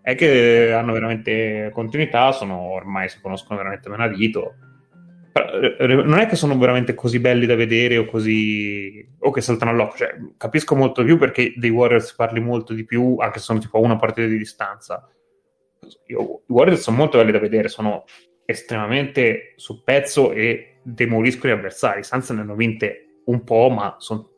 [0.02, 4.56] è che hanno veramente continuità, sono ormai si conoscono veramente a.
[5.32, 9.06] Però, eh, eh, Non è che sono veramente così belli da vedere o così.
[9.19, 10.06] o che saltano all'occhio.
[10.06, 13.78] Cioè, capisco molto più perché dei Warriors parli molto di più, anche se sono tipo
[13.78, 15.10] a una partita di distanza.
[16.08, 18.04] Io- I Warriors sono molto belli da vedere, sono
[18.45, 22.03] estremamente sul pezzo e demoliscono gli avversari.
[22.03, 24.29] Suns ne hanno vinte un po', ma sono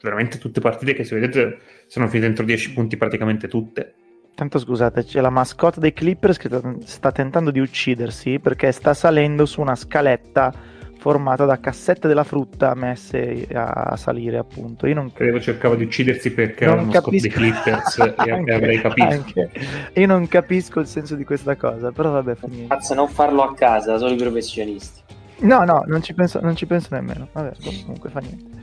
[0.00, 3.94] veramente tutte partite che se vedete sono finite dentro 10 punti praticamente tutte.
[4.34, 6.50] Tanto scusate, c'è la mascotte dei Clippers che
[6.84, 10.52] sta- tentando di uccidersi perché sta salendo su una scaletta
[10.98, 14.86] formata da cassette della frutta messe a salire, appunto.
[14.86, 18.30] Io non Credevo cercava di uccidersi perché era non uno scotto dei capisco Clippers e,
[18.32, 19.06] Anche- e avrei capito.
[19.06, 19.50] anche.
[19.94, 22.74] Io non capisco il senso di questa cosa, però vabbè, fa niente.
[22.74, 25.02] Cazzo, non farlo a casa, solo i professionisti.
[25.38, 27.28] No, no, non ci penso, non ci penso nemmeno.
[27.32, 28.62] Vabbè, boh, comunque fa niente.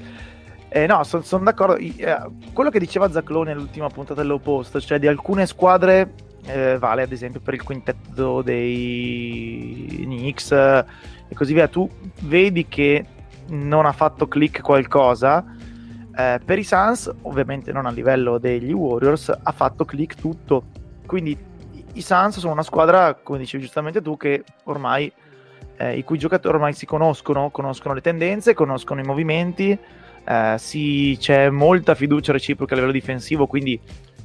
[0.70, 1.78] Eh, no, sono d'accordo.
[1.78, 2.18] I- eh,
[2.54, 6.14] quello che diceva Zaclone nell'ultima puntata dell'Low Post, cioè di alcune squadre,
[6.46, 10.86] eh, vale ad esempio per il quintetto dei Knicks eh,
[11.28, 11.90] e così via, tu
[12.22, 13.06] vedi che
[13.50, 15.44] non ha fatto click qualcosa.
[16.16, 20.64] Eh, per i Suns, ovviamente non a livello degli Warriors, ha fatto click tutto.
[21.06, 21.38] Quindi
[21.94, 25.12] i Suns sono una squadra, come dicevi giustamente tu, che ormai
[25.78, 29.78] eh, i cui giocatori ormai si conoscono, conoscono le tendenze, conoscono i movimenti,
[30.24, 33.80] eh, si- c'è molta fiducia reciproca a livello difensivo, quindi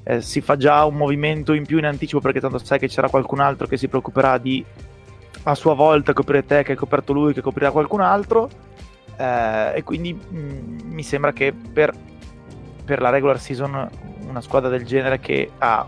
[0.05, 3.09] eh, si fa già un movimento in più in anticipo perché tanto sai che c'era
[3.09, 4.64] qualcun altro che si preoccuperà di
[5.44, 8.49] a sua volta coprire te, che hai coperto lui, che coprirà qualcun altro.
[9.18, 11.92] eh, e quindi mh, mm, mi sembra che per,
[12.85, 13.88] per la regular season
[14.29, 15.87] una squadra del genere che ha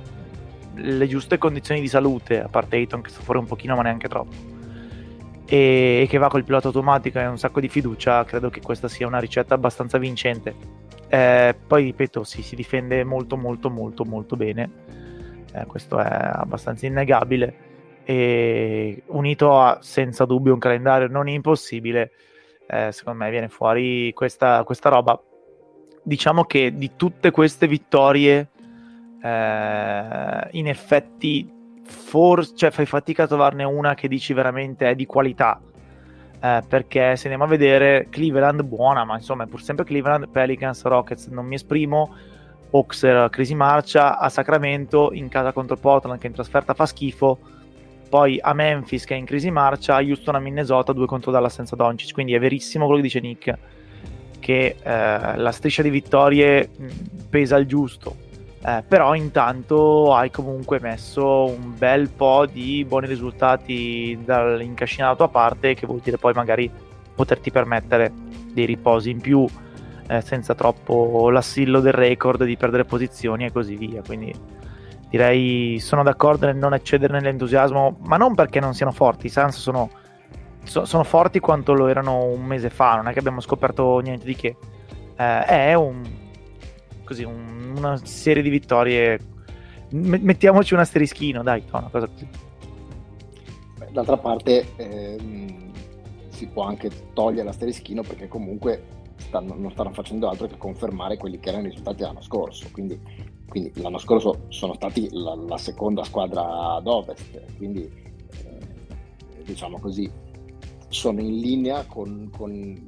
[0.75, 4.09] le giuste condizioni di salute, a parte Ayton che sta fuori un pochino ma neanche
[4.09, 4.33] troppo,
[5.49, 8.87] e, e che va col pilota automatico e un sacco di fiducia, credo che questa
[8.87, 10.55] sia una ricetta abbastanza vincente.
[11.09, 14.71] Eh, poi ripeto, sì, si difende molto molto molto molto bene,
[15.55, 17.67] eh, questo è abbastanza innegabile
[18.05, 22.13] e unito a senza dubbio un calendario non impossibile,
[22.67, 25.19] eh, secondo me viene fuori questa, questa roba.
[26.03, 28.49] Diciamo che di tutte queste vittorie
[29.23, 31.57] eh, in effetti
[31.89, 35.61] forse cioè, fai fatica a trovarne una che dici veramente è di qualità.
[36.41, 40.83] Eh, perché se andiamo a vedere Cleveland buona, ma insomma è pur sempre Cleveland, Pelicans,
[40.85, 42.15] Rockets, non mi esprimo,
[42.71, 47.39] Oxer, crisi marcia, a Sacramento, in casa contro Portland che in trasferta fa schifo,
[48.09, 51.55] poi a Memphis che è in crisi marcia, a Houston a Minnesota, due contro Dallas
[51.55, 53.59] senza Doncic, quindi è verissimo quello che dice Nick,
[54.39, 56.87] che eh, la striscia di vittorie mh,
[57.31, 58.15] pesa il giusto,
[58.65, 65.75] eh, però intanto hai comunque messo un bel po' di buoni risultati dall'incascina tua parte
[65.75, 66.71] che vuol dire poi magari
[67.15, 68.13] poterti permettere
[68.53, 69.47] dei riposi in più
[70.09, 74.03] eh, senza troppo l'assillo del record di perdere posizioni e così via.
[74.05, 74.35] Quindi
[75.09, 79.57] direi sono d'accordo nel non eccedere nell'entusiasmo ma non perché non siano forti i Sans
[79.57, 79.89] sono,
[80.65, 84.27] so, sono forti quanto lo erano un mese fa non è che abbiamo scoperto niente
[84.27, 84.57] di che.
[85.17, 86.03] Eh, è un
[87.09, 89.19] così, un, una serie di vittorie.
[89.91, 92.29] M- mettiamoci un asterischino, dai, una cosa così.
[93.91, 95.73] D'altra parte ehm,
[96.29, 98.83] si può anche togliere l'asterischino perché comunque
[99.17, 102.69] stanno, non stanno facendo altro che confermare quelli che erano i risultati l'anno scorso.
[102.71, 103.01] Quindi,
[103.49, 110.28] quindi l'anno scorso sono stati la, la seconda squadra ad ovest, quindi eh, diciamo così
[110.89, 112.87] sono in linea con, con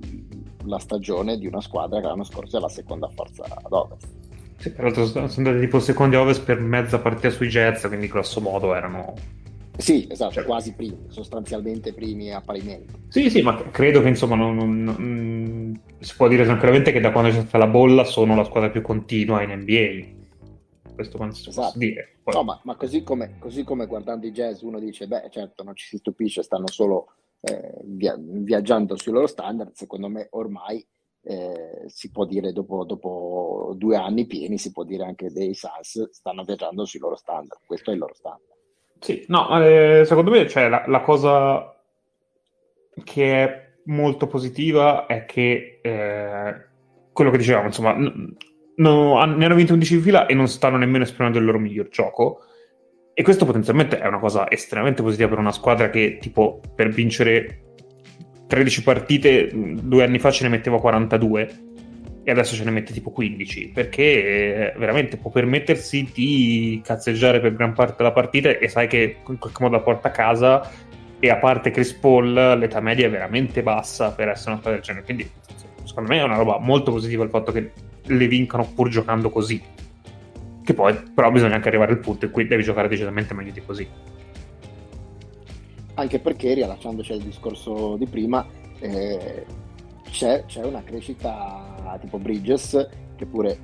[0.65, 4.09] la stagione di una squadra che l'anno scorso è la seconda forza ad ovest.
[4.57, 8.41] Sì, peraltro sono andati tipo secondi a ovest per mezza partita sui Jets, quindi grosso
[8.41, 9.15] modo erano...
[9.77, 10.45] Sì, esatto, cioè...
[10.45, 12.93] quasi primi, sostanzialmente primi a parimenti.
[13.09, 17.13] Sì, sì, ma credo che insomma non, non, non, si può dire tranquillamente che da
[17.13, 20.19] quando c'è stata la bolla sono la squadra più continua in NBA.
[20.95, 21.71] Questo quando si esatto.
[21.71, 22.17] può dire.
[22.23, 22.35] Poi...
[22.35, 25.75] No, ma, ma così, come, così, come, guardando i jazz uno dice, beh certo non
[25.75, 30.87] ci si stupisce, stanno solo eh, via, viaggiando sui loro standard, secondo me ormai
[31.23, 36.11] eh, si può dire dopo, dopo, due anni pieni, si può dire anche dei Suns
[36.11, 38.59] stanno viaggiando sui loro standard, questo è il loro standard.
[39.01, 41.75] Sì, no, eh, secondo me cioè, la, la, cosa
[43.03, 46.67] che è molto positiva è che eh,
[47.13, 48.37] quello che dicevamo, insomma, n-
[48.77, 51.89] no, ne hanno vinto 11 in fila e non stanno nemmeno esprimendo il loro miglior
[51.89, 52.45] gioco
[53.21, 57.75] e questo potenzialmente è una cosa estremamente positiva per una squadra che, tipo, per vincere
[58.47, 61.51] 13 partite due anni fa ce ne metteva 42
[62.23, 67.55] e adesso ce ne mette tipo 15 perché eh, veramente può permettersi di cazzeggiare per
[67.55, 70.71] gran parte della partita e sai che in qualche modo la porta a casa
[71.19, 74.81] e a parte Chris Paul l'età media è veramente bassa per essere una squadra del
[74.81, 75.05] genere.
[75.05, 75.31] Quindi
[75.85, 77.71] secondo me è una roba molto positiva il fatto che
[78.03, 79.63] le vincano pur giocando così
[80.63, 83.63] che poi però bisogna anche arrivare al punto in cui devi giocare decisamente meglio di
[83.65, 83.89] così.
[85.95, 88.47] Anche perché, riallacciandoci al discorso di prima,
[88.79, 89.45] eh,
[90.11, 93.59] c'è, c'è, una crescita tipo Bridges, che pure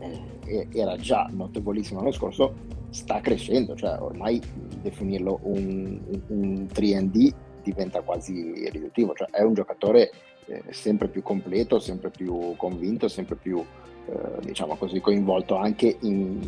[0.44, 2.54] eh, era già notevolissimo l'anno scorso,
[2.90, 4.40] sta crescendo, cioè ormai
[4.82, 7.32] definirlo un, un 3D
[7.62, 10.10] diventa quasi riduttivo, cioè è un giocatore
[10.46, 13.64] eh, sempre più completo, sempre più convinto, sempre più
[14.08, 16.38] eh, diciamo così coinvolto anche in,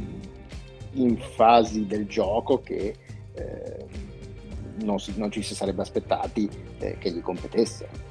[0.92, 2.94] in fasi del gioco che
[3.34, 3.86] eh,
[4.84, 8.06] non, si, non, ci si sarebbe aspettati eh, che gli competesse.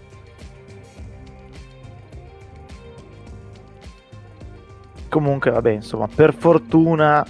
[5.09, 7.25] Comunque, vabbè, insomma, per fortuna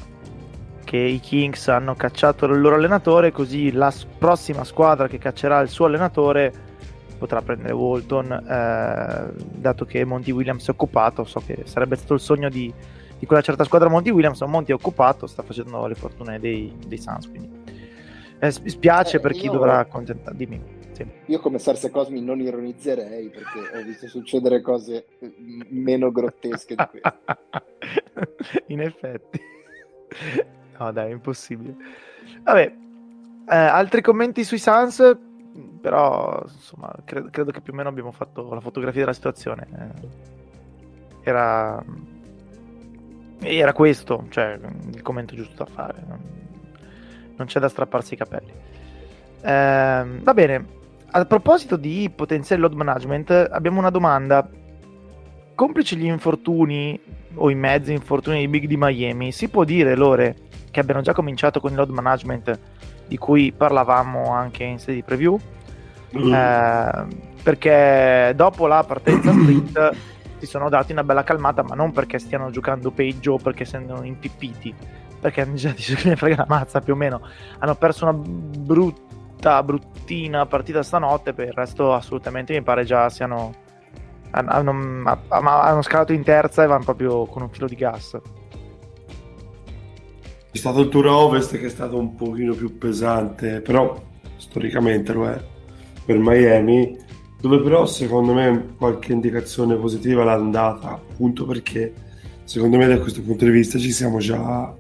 [0.84, 5.70] che i Kings hanno cacciato il loro allenatore, così la prossima squadra che caccerà il
[5.70, 6.67] suo allenatore
[7.18, 11.24] potrà prendere Walton, eh, dato che Monty Williams è occupato.
[11.24, 12.72] So che sarebbe stato il sogno di,
[13.18, 16.74] di quella certa squadra Monty Williams, ma Monty è occupato, sta facendo le fortune dei,
[16.88, 17.28] dei Suns.
[17.30, 17.50] Quindi
[18.40, 20.38] eh, spiace eh, per chi dovrà accontentarsi.
[20.38, 20.76] Dimmi.
[20.92, 21.06] Sì.
[21.26, 25.06] Io come Sarse Cosmi non ironizzerei perché ho visto succedere cose
[25.70, 28.63] meno grottesche di queste.
[28.68, 29.40] In effetti.
[30.80, 31.76] No, dai, è impossibile.
[32.44, 32.74] Vabbè,
[33.50, 35.18] eh, altri commenti sui Suns?
[35.88, 39.67] Però, insomma, credo, credo, che più o meno abbiamo fatto la fotografia della situazione.
[39.73, 40.08] Eh,
[41.23, 41.81] era
[43.40, 44.60] era questo, cioè,
[44.92, 46.04] il commento giusto da fare.
[47.38, 48.52] Non c'è da strapparsi i capelli.
[49.42, 50.75] Eh, va bene.
[51.12, 54.46] A proposito di potenziale load management, abbiamo una domanda
[55.56, 57.00] complici gli infortuni
[57.35, 60.35] o i mezzi infortuni di Big di Miami, si può dire loro
[60.69, 62.60] che abbiano già cominciato con il load management
[63.08, 65.40] di cui parlavamo anche in sede di preview.
[66.16, 66.34] Mm.
[66.34, 67.08] Eh,
[67.44, 69.96] perché dopo la partenza sprint
[70.38, 74.04] si sono dati una bella calmata, ma non perché stiano giocando peggio o perché siano
[74.04, 74.74] impippiti,
[75.20, 77.22] perché hanno già dice che ne frega la mazza più o meno.
[77.60, 83.66] Hanno perso una brutta, bruttina partita stanotte, per il resto assolutamente mi pare già siano...
[84.30, 88.20] Hanno, hanno scalato in terza e vanno proprio con un filo di gas.
[90.52, 94.00] È stato il tour ovest che è stato un pochino più pesante, però
[94.36, 95.42] storicamente lo è
[96.08, 96.98] per Miami
[97.40, 101.94] dove però secondo me qualche indicazione positiva l'ha andata appunto perché
[102.46, 104.74] secondo me da questo punto di vista ci siamo già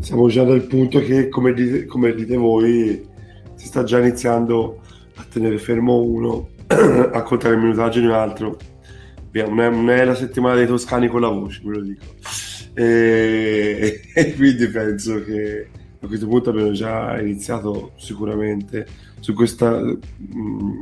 [0.00, 3.08] siamo già dal punto che come dite, come dite voi
[3.54, 4.80] si sta già iniziando
[5.14, 8.56] a tenere fermo uno a contare il minutaggio di un altro.
[9.32, 12.04] Non, è, non, è, la settimana dei toscani con la voce ve lo dico.
[12.74, 15.68] E, e quindi penso che
[16.00, 18.86] a questo punto abbiamo già iniziato sicuramente
[19.22, 20.80] su questa mm,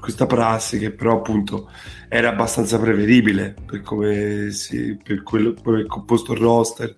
[0.00, 1.70] questa prassi che però appunto
[2.08, 6.96] era abbastanza prevedibile per come si, per quello per il composto roster,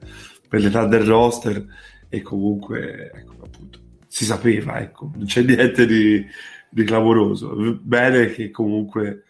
[0.48, 1.66] per l'età del roster
[2.08, 6.24] e comunque ecco, appunto, si sapeva, ecco, non c'è niente di,
[6.70, 7.78] di clamoroso.
[7.82, 9.24] Bene che comunque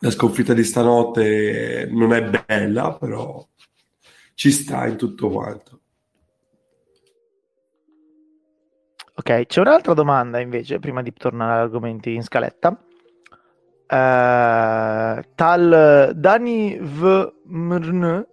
[0.00, 3.46] la sconfitta di stanotte non è bella, però
[4.34, 5.79] ci sta in tutto quanto.
[9.20, 12.70] Ok, c'è un'altra domanda invece, prima di tornare agli argomenti in scaletta.
[12.70, 12.76] Uh,
[15.34, 17.32] tal Dani V.
[17.44, 18.26] Mrn,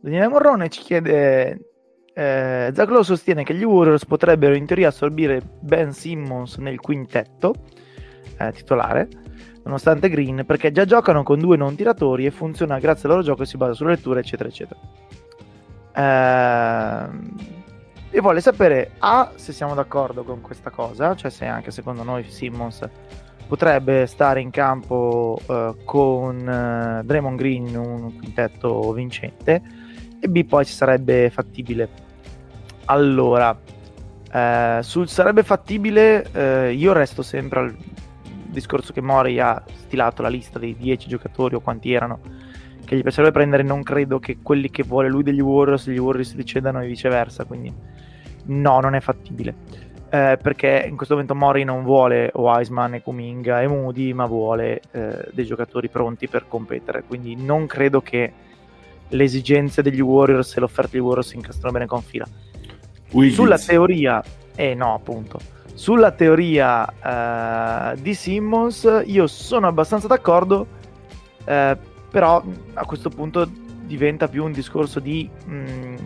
[0.00, 1.72] Daniele Morrone ci chiede
[2.14, 7.52] eh, Zaglo sostiene che gli Warriors potrebbero in teoria assorbire Ben Simmons nel quintetto
[8.38, 9.08] eh, titolare,
[9.64, 13.42] nonostante Green, perché già giocano con due non tiratori e funziona grazie al loro gioco
[13.42, 14.78] e si basa sulle letture, eccetera, eccetera.
[15.96, 17.57] Eh,
[18.10, 22.24] e vuole sapere A se siamo d'accordo con questa cosa, cioè se anche secondo noi
[22.24, 22.88] Simmons
[23.46, 29.62] potrebbe stare in campo uh, con uh, Draymond Green un quintetto vincente
[30.20, 31.88] e B poi ci sarebbe fattibile.
[32.86, 37.76] Allora, uh, sul sarebbe fattibile io resto sempre al
[38.46, 42.20] discorso che Mori ha stilato la lista dei 10 giocatori o quanti erano
[42.88, 46.34] che gli piacerebbe prendere, non credo che quelli che vuole lui degli Warriors, gli Warriors
[46.34, 47.70] decedano e viceversa, quindi
[48.46, 49.54] no, non è fattibile.
[50.08, 54.80] Eh, perché in questo momento Mori non vuole Wiseman e Kuminga e Moody, ma vuole
[54.92, 57.04] eh, dei giocatori pronti per competere.
[57.06, 58.32] Quindi non credo che
[59.06, 62.26] le esigenze degli Warriors e l'offerta degli Warriors si incastrano bene con fila.
[63.10, 63.34] Wiggins.
[63.34, 64.24] Sulla teoria,
[64.56, 65.38] eh no, appunto.
[65.74, 70.66] Sulla teoria eh, di Simmons, io sono abbastanza d'accordo,
[71.44, 71.76] eh,
[72.10, 72.42] però
[72.74, 73.48] a questo punto
[73.84, 75.96] diventa più un discorso di mh, mm,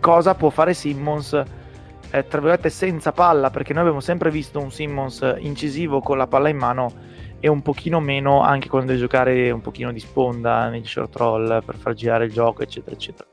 [0.00, 4.70] cosa può fare Simmons eh, tra virgolette senza palla perché noi abbiamo sempre visto un
[4.72, 6.92] Simmons incisivo con la palla in mano
[7.38, 11.64] e un pochino meno anche quando deve giocare un pochino di sponda nel short roll
[11.64, 13.28] per far girare il gioco eccetera eccetera.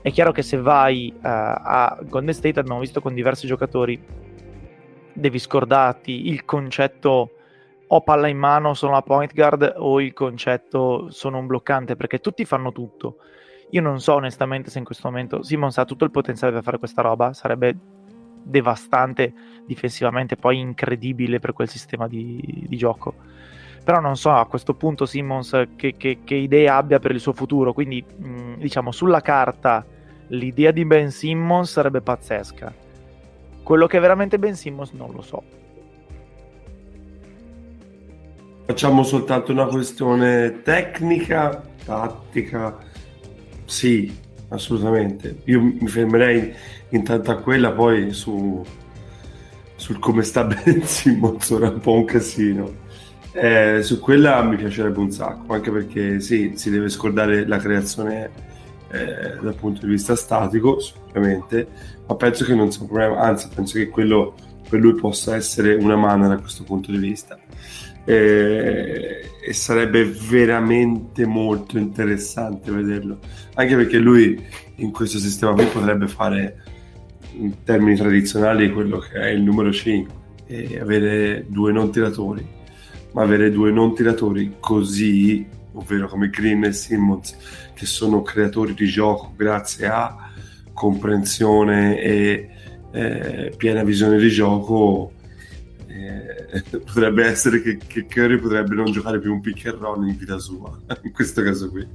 [0.00, 4.00] È chiaro che se vai uh, a Golden State abbiamo visto con diversi giocatori
[5.12, 7.30] devi scordarti il concetto
[7.88, 12.18] o palla in mano sono la point guard o il concetto sono un bloccante perché
[12.18, 13.18] tutti fanno tutto
[13.70, 16.78] io non so onestamente se in questo momento Simmons ha tutto il potenziale per fare
[16.78, 17.76] questa roba, sarebbe
[18.42, 19.32] devastante
[19.66, 23.14] difensivamente, poi incredibile per quel sistema di, di gioco.
[23.82, 27.32] Però non so a questo punto Simmons che, che, che idee abbia per il suo
[27.32, 29.84] futuro, quindi mh, diciamo sulla carta
[30.28, 32.72] l'idea di Ben Simmons sarebbe pazzesca.
[33.62, 35.42] Quello che è veramente Ben Simmons non lo so.
[38.66, 42.76] Facciamo soltanto una questione tecnica, tattica
[43.64, 44.12] sì,
[44.48, 45.42] assolutamente.
[45.44, 46.52] Io mi fermerei
[46.88, 48.64] intanto a quella, poi su,
[49.76, 52.84] sul come sta Ben Simmons era un po' un casino.
[53.32, 58.30] Eh, su quella mi piacerebbe un sacco, anche perché sì, si deve scordare la creazione
[58.90, 61.68] eh, dal punto di vista statico, sicuramente,
[62.06, 64.34] ma penso che non sia un problema, anzi penso che quello
[64.68, 67.38] per lui possa essere una mano da questo punto di vista
[68.06, 73.18] e, e sarebbe veramente molto interessante vederlo.
[73.54, 74.42] Anche perché lui
[74.76, 76.62] in questo sistema qui potrebbe fare
[77.32, 80.14] in termini tradizionali quello che è il numero 5
[80.46, 82.54] e avere due non tiratori.
[83.12, 87.36] Ma avere due non tiratori così ovvero come Green e Simmons
[87.74, 90.16] che sono creatori di gioco grazie a
[90.72, 92.48] comprensione e
[92.92, 95.12] eh, piena visione di gioco
[96.04, 100.16] eh, potrebbe essere che, che Curry potrebbe non giocare più un pick and roll in
[100.16, 101.86] vita sua, in questo caso qui.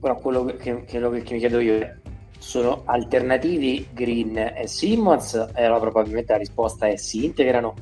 [0.00, 1.96] Però quello che, che, che mi chiedo io è,
[2.38, 5.34] sono alternativi Green e Simmons?
[5.54, 7.74] E allora probabilmente la risposta è si integrano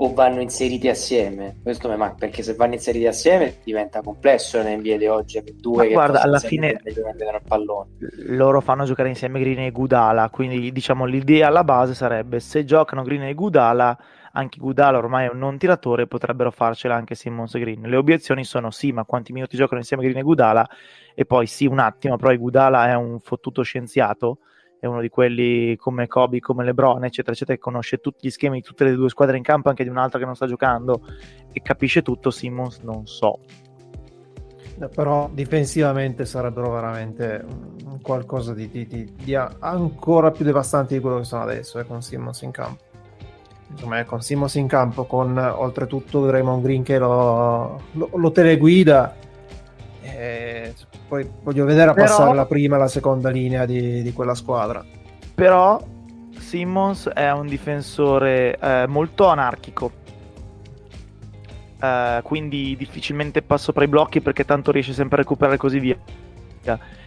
[0.00, 1.56] o vanno inseriti assieme?
[1.62, 5.42] Questo mi manca perché se vanno inseriti assieme diventa complesso in NBA di oggi.
[5.56, 7.90] Due Ma che guarda, alla fine il pallone.
[8.26, 10.30] loro fanno giocare insieme Green e Gudala.
[10.30, 13.96] Quindi diciamo l'idea alla base sarebbe se giocano Green e Gudala
[14.38, 17.82] anche Gudala ormai è un non tiratore, potrebbero farcela anche Simmons e Green.
[17.82, 20.68] Le obiezioni sono sì, ma quanti minuti giocano insieme Green e Gudala?
[21.14, 24.38] E poi sì, un attimo, però Gudala è un fottuto scienziato,
[24.78, 28.60] è uno di quelli come Kobe, come LeBron, eccetera, eccetera, che conosce tutti gli schemi
[28.60, 31.02] di tutte le due squadre in campo, anche di un'altra che non sta giocando,
[31.52, 33.40] e capisce tutto, Simmons non so.
[34.80, 37.44] Eh, però difensivamente sarebbero veramente
[38.02, 42.00] qualcosa di, di, di, di ancora più devastante di quello che sono adesso, eh, con
[42.00, 42.86] Simmons in campo
[43.70, 49.14] insomma, con Simons in campo, con oltretutto Draymond Green che lo, lo, lo teleguida.
[50.02, 50.74] Eh,
[51.06, 54.34] poi voglio vedere a però, passare la prima e la seconda linea di, di, quella
[54.34, 54.84] squadra.
[55.34, 55.80] Però
[56.36, 60.06] Simmons è un difensore eh, molto anarchico.
[61.80, 65.78] Uh, quindi difficilmente passa sopra i blocchi perché tanto riesce sempre a recuperare e così
[65.78, 65.96] via.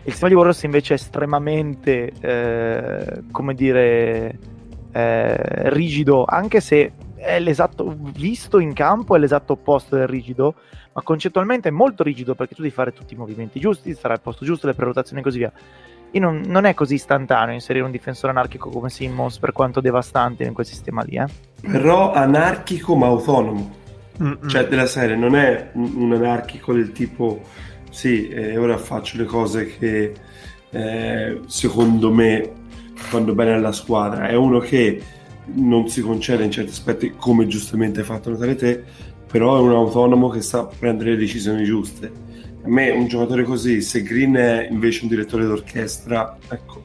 [0.04, 4.40] Il sistema di Warriors invece è estremamente, eh, come dire,
[4.92, 10.56] eh, rigido, anche se è l'esatto visto in campo è l'esatto opposto del rigido,
[10.94, 14.22] ma concettualmente è molto rigido perché tu devi fare tutti i movimenti giusti, stare al
[14.22, 15.52] posto giusto, le prenotazioni e così via.
[16.14, 20.44] E non, non, è così istantaneo inserire un difensore anarchico come Simmons, per quanto devastante
[20.44, 21.16] in quel sistema lì.
[21.16, 21.26] Eh.
[21.62, 23.80] Però anarchico ma autonomo.
[24.22, 24.48] Mm-mm.
[24.48, 27.42] Cioè, della serie, non è un, un anarchico del tipo,
[27.90, 30.14] sì, eh, ora faccio le cose che
[30.72, 32.52] eh, secondo me
[33.02, 35.02] fanno bene alla squadra, è uno che
[35.54, 38.84] non si concede in certi aspetti, come giustamente hai fatto notare te,
[39.28, 42.12] però è un autonomo che sa prendere le decisioni giuste.
[42.64, 46.84] A me un giocatore così, se Green è invece un direttore d'orchestra, ecco,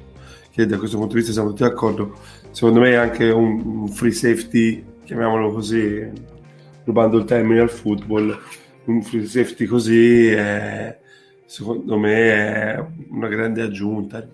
[0.50, 2.14] che da questo punto di vista siamo tutti d'accordo,
[2.50, 6.10] secondo me è anche un free safety, chiamiamolo così,
[6.84, 8.36] rubando il termine al football,
[8.84, 10.98] un free safety così è,
[11.44, 14.26] secondo me è una grande aggiunta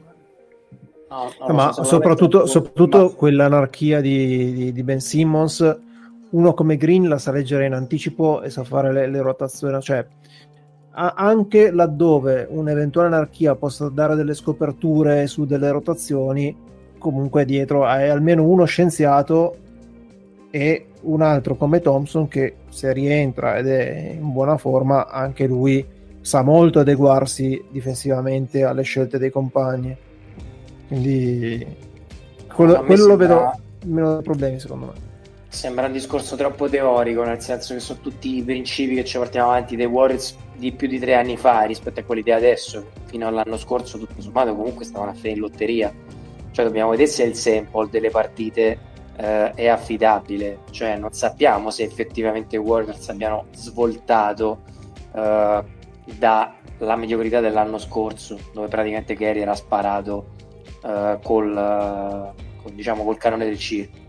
[1.12, 3.08] No, no, ma soprattutto, soprattutto ma...
[3.10, 5.78] quell'anarchia di, di, di, Ben Simmons,
[6.30, 10.06] uno come Green la sa leggere in anticipo e sa fare le, le rotazioni, cioè
[10.94, 16.56] anche laddove un'eventuale anarchia possa dare delle scoperture su delle rotazioni,
[16.96, 19.56] comunque dietro è almeno uno scienziato
[20.50, 25.84] e un altro come Thompson che se rientra ed è in buona forma, anche lui
[26.22, 29.96] sa molto adeguarsi difensivamente alle scelte dei compagni.
[30.92, 31.66] Quindi
[32.52, 34.92] quello, quello lo vedo meno problemi secondo me.
[35.48, 39.52] Sembra un discorso troppo teorico, nel senso che sono tutti i principi che ci portiamo
[39.52, 42.88] avanti dei Warriors di più di tre anni fa rispetto a quelli di adesso.
[43.06, 45.94] Fino all'anno scorso, tutto sommato, comunque stavano a finire in lotteria.
[46.50, 48.78] Cioè, dobbiamo vedere se il sample delle partite
[49.16, 50.58] eh, è affidabile.
[50.70, 54.60] Cioè, non sappiamo se effettivamente i Warriors abbiano svoltato
[55.14, 55.64] eh,
[56.18, 60.40] dalla mediocrità dell'anno scorso, dove praticamente Kerry era sparato
[60.82, 64.00] uh, col, uh, con, diciamo, col canone del circo.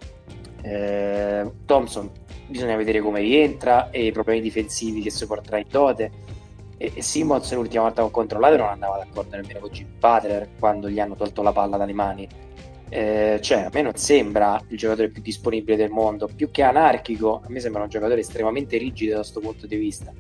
[0.66, 2.10] Eh, Thompson
[2.48, 6.12] bisogna vedere come rientra e i problemi difensivi che si porterà in dote.
[6.78, 10.50] E, e Simmons l'ultima volta che ho controllato non andava d'accordo nemmeno con Jim Butler
[10.60, 12.28] quando gli hanno tolto la palla dalle mani.
[12.90, 17.42] Eh, cioè, a me non sembra il giocatore più disponibile del mondo, più che anarchico,
[17.44, 20.12] a me sembra un giocatore estremamente rigido da questo punto di vista.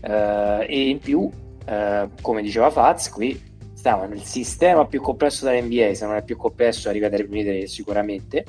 [0.00, 1.28] Eh, e in più,
[1.66, 3.38] eh, come diceva Faz, qui
[3.84, 7.66] stava nel sistema più complesso dell'NBA, se non è più complesso arriva dai primi tre
[7.66, 8.42] sicuramente,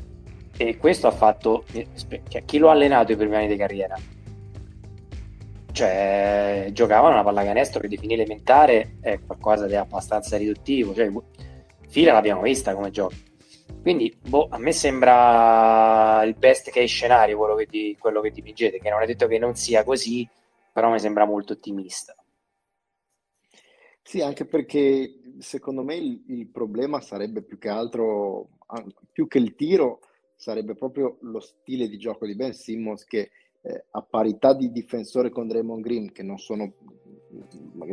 [0.56, 1.66] e questo ha fatto,
[2.30, 4.00] cioè, chi lo ha allenato i primi anni di carriera?
[5.74, 11.12] Cioè, giocavano una pallacanestro che definì elementare è qualcosa di abbastanza riduttivo, cioè,
[11.90, 13.16] fila l'abbiamo vista come gioco.
[13.82, 18.80] Quindi, boh, a me sembra il best case scenario quello che, ti, quello che dipingete,
[18.80, 20.26] che non è detto che non sia così,
[20.72, 22.16] però mi sembra molto ottimista.
[24.08, 28.50] Sì, anche perché secondo me il, il, problema sarebbe più che altro,
[29.12, 30.00] più che il tiro,
[30.36, 33.32] sarebbe proprio lo stile di gioco di Ben Simmons che
[33.62, 36.72] eh, a parità di difensore con Draymond Green, che non sono,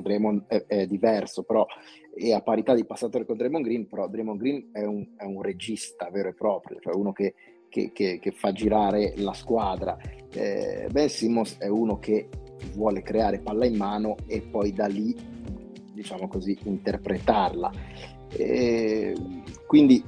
[0.02, 1.66] Draymond è, è, diverso, però,
[2.14, 5.40] e a parità di passatore con Draymond Green, però Draymond Green è un, è un
[5.40, 7.34] regista vero e proprio, cioè uno che,
[7.68, 9.96] che, che, che fa girare la squadra.
[10.34, 12.28] Eh, ben Simmons è uno che
[12.74, 15.31] vuole creare palla in mano e poi da lì
[15.92, 17.70] diciamo così, interpretarla.
[18.28, 19.14] E
[19.66, 20.02] quindi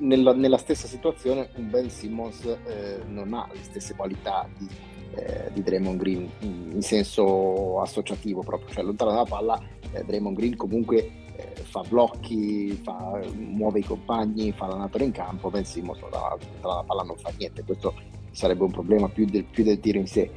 [0.00, 4.68] nella, nella, stessa situazione un Ben Simmons eh, non ha le stesse qualità di,
[5.14, 9.60] eh, di Draymond Green in, in, senso associativo proprio, cioè lontano dalla palla
[9.92, 15.50] eh, Draymond Green comunque eh, fa blocchi, fa, muove i compagni, fa l'anatore in campo,
[15.50, 17.94] Ben Simmons tra, tra la palla non fa niente, questo
[18.30, 20.30] sarebbe un problema più del, più del tiro in sé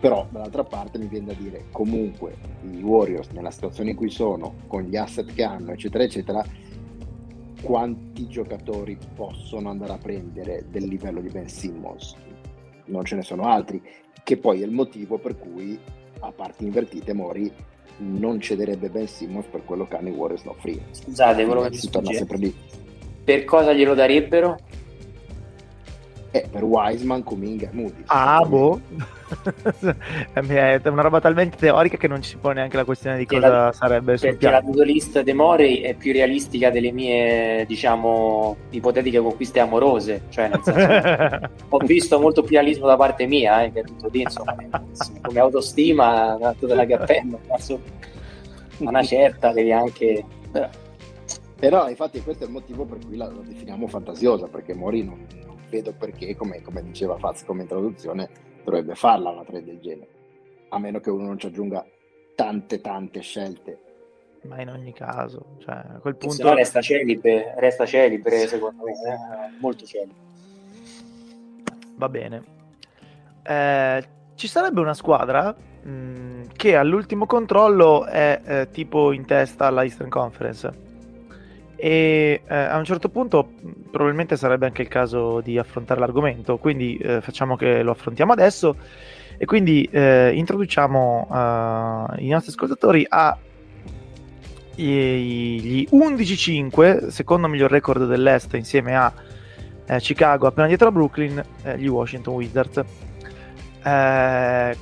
[0.00, 2.36] però dall'altra parte mi viene da dire comunque
[2.70, 6.44] i Warriors nella situazione in cui sono con gli asset che hanno eccetera eccetera
[7.62, 12.14] quanti giocatori possono andare a prendere del livello di Ben Simmons?
[12.86, 13.82] Non ce ne sono altri
[14.22, 15.78] che poi è il motivo per cui
[16.20, 17.52] a parti invertite Mori
[17.98, 20.80] non cederebbe Ben Simmons per quello che hanno i Warriors no free.
[20.92, 22.54] Scusate quello che si torna sempre lì.
[23.24, 24.56] Per cosa glielo darebbero?
[26.30, 28.02] Eh, per Wiseman, Kuminga e Moody.
[28.06, 28.78] Ah, boh.
[30.32, 33.48] è una roba talmente teorica che non ci si pone neanche la questione di cosa
[33.48, 38.56] la, sarebbe sul perché la to list dei Mori è più realistica delle mie, diciamo,
[38.70, 40.24] ipotetiche conquiste amorose.
[40.28, 44.20] Cioè, nel senso, ho visto molto più realismo da parte mia, eh, che tutto lì,
[44.20, 44.54] insomma,
[45.22, 47.38] come autostima, tutta la cappella,
[48.78, 50.24] una certa devi anche...
[51.58, 55.26] Però infatti questo è il motivo per cui la, la definiamo fantasiosa, perché Mori non,
[55.68, 58.28] vedo perché, come, come diceva Faz come introduzione,
[58.64, 60.08] dovrebbe farla una trade del genere,
[60.68, 61.84] a meno che uno non ci aggiunga
[62.34, 63.82] tante tante scelte.
[64.42, 66.36] Ma in ogni caso, cioè, a quel punto...
[66.36, 69.58] Se no resta celipe, resta celipe secondo me, eh?
[69.60, 70.26] molto celipe.
[71.96, 72.44] Va bene.
[73.42, 79.66] Eh, ci sarebbe una squadra mh, mm, che all'ultimo controllo è eh, tipo in testa
[79.66, 80.86] alla Eastern Conference
[81.80, 83.52] e eh, a un certo punto
[83.90, 88.74] probabilmente sarebbe anche il caso di affrontare l'argomento, quindi eh, facciamo che lo affrontiamo adesso
[89.36, 93.38] e quindi eh, introduciamo uh, i nostri ascoltatori a
[94.74, 99.12] gli 11-5, secondo miglior record dell'Est insieme a
[99.86, 102.76] eh, Chicago, appena dietro a Brooklyn, eh, gli Washington Wizards.
[103.82, 104.76] Eh,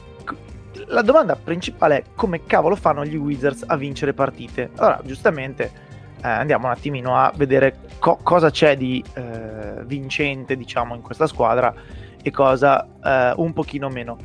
[0.89, 4.71] la domanda principale è come cavolo fanno gli Wizards a vincere partite?
[4.77, 5.85] Allora, giustamente
[6.23, 11.27] eh, andiamo un attimino a vedere co- cosa c'è di eh, vincente, diciamo, in questa
[11.27, 11.75] squadra
[12.23, 14.17] e cosa eh, un pochino meno.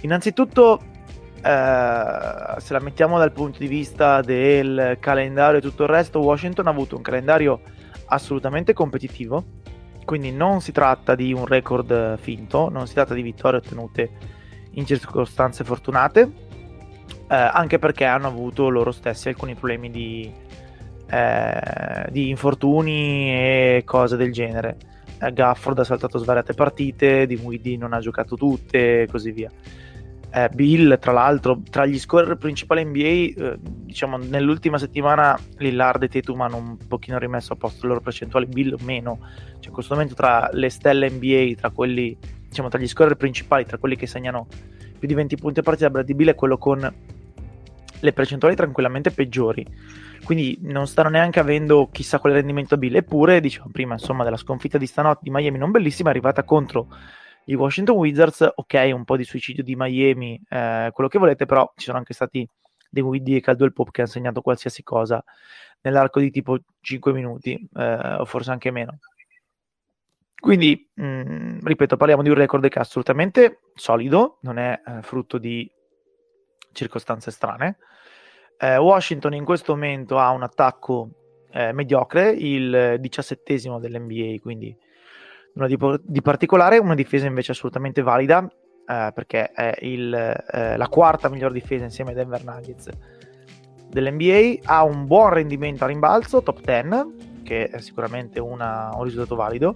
[0.00, 0.80] Innanzitutto,
[1.36, 6.66] eh, se la mettiamo dal punto di vista del calendario e tutto il resto, Washington
[6.66, 7.60] ha avuto un calendario
[8.06, 9.44] assolutamente competitivo,
[10.04, 14.10] quindi non si tratta di un record finto, non si tratta di vittorie ottenute
[14.72, 16.20] in circostanze fortunate,
[17.28, 20.32] eh, anche perché hanno avuto loro stessi alcuni problemi di
[21.14, 24.76] eh, di infortuni e cose del genere.
[25.20, 29.48] Eh, Gafford ha saltato svariate partite, Di Muidi non ha giocato tutte e così via.
[30.32, 36.08] Eh, Bill, tra l'altro, tra gli scorer principali NBA, eh, diciamo nell'ultima settimana Lillard e
[36.08, 39.20] Tatum hanno un pochino rimesso a posto le loro percentuali, Bill meno.
[39.60, 42.16] Cioè, in questo momento tra le stelle NBA, tra quelli,
[42.48, 44.48] diciamo, tra gli scorer principali, tra quelli che segnano
[44.98, 46.92] più di 20 punti a partita, Bradley Bill è quello con
[48.00, 49.64] le percentuali tranquillamente peggiori
[50.24, 52.96] quindi non stanno neanche avendo chissà quale rendimento Bill.
[52.96, 56.88] Eppure, diciamo prima, insomma, della sconfitta di stanotte di Miami non bellissima, è arrivata contro
[57.46, 58.52] i Washington Wizards.
[58.56, 62.14] Ok, un po' di suicidio di Miami, eh, quello che volete, però ci sono anche
[62.14, 62.48] stati
[62.90, 65.22] dei Widdy e Caldwell Pop che hanno segnato qualsiasi cosa
[65.82, 68.98] nell'arco di tipo 5 minuti, eh, o forse anche meno.
[70.44, 75.02] Quindi, mh, mm, ripeto, parliamo di un record che è assolutamente solido, non è eh,
[75.02, 75.70] frutto di
[76.72, 77.78] circostanze strane.
[78.58, 81.10] Eh, Washington in questo momento ha un attacco
[81.52, 84.76] eh, mediocre, il diciassettesimo dell'NBA, quindi
[85.54, 88.44] nulla di, di, particolare, una difesa invece assolutamente valida,
[88.86, 92.88] eh, perché è il, eh, la quarta miglior difesa insieme ai Denver Nuggets
[93.88, 99.36] dell'NBA, ha un buon rendimento a rimbalzo, top 10, che è sicuramente una, un risultato
[99.36, 99.74] valido.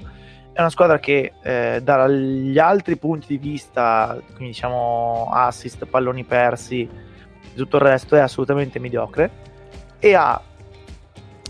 [0.52, 6.88] È una squadra che eh, dagli altri punti di vista, quindi diciamo assist, palloni persi,
[7.58, 9.30] tutto il resto è assolutamente mediocre
[9.98, 10.40] e ha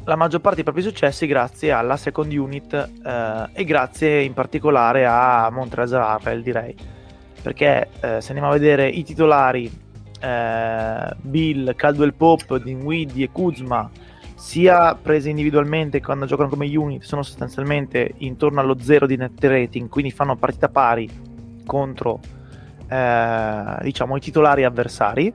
[0.05, 5.05] la maggior parte dei propri successi grazie alla second unit eh, e grazie in particolare
[5.07, 6.75] a Montrezl Harrell direi.
[7.43, 9.71] Perché eh, se andiamo a vedere i titolari
[10.21, 13.91] eh, Bill, Caldwell Pope, Dinwiddie e Kuzma
[14.35, 19.89] sia presi individualmente quando giocano come unit sono sostanzialmente intorno allo zero di net rating
[19.89, 21.11] quindi fanno partita pari
[21.67, 22.21] contro
[22.89, 25.35] eh, diciamo i titolari avversari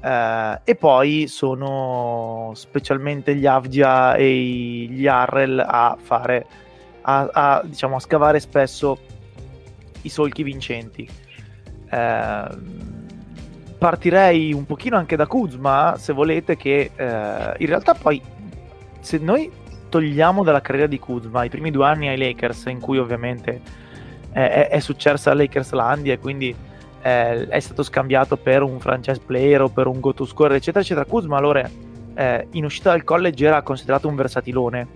[0.00, 6.46] Uh, e poi sono specialmente gli Avdia e gli Arrel a fare
[7.02, 8.98] a, a, diciamo, a scavare spesso
[10.02, 11.08] i solchi vincenti.
[11.90, 12.96] Uh,
[13.78, 17.02] partirei un pochino anche da Kuzma se volete che uh,
[17.60, 18.20] in realtà poi
[19.00, 19.50] se noi
[19.88, 23.60] togliamo dalla carriera di Kuzma i primi due anni ai Lakers, in cui ovviamente
[24.30, 26.54] è, è successa a Lakerslandia e quindi
[27.02, 30.80] eh, è stato scambiato per un franchise player o per un go to score, eccetera,
[30.84, 31.06] eccetera.
[31.06, 31.68] Kuzma allora
[32.14, 34.86] eh, in uscita dal college era considerato un versatilone,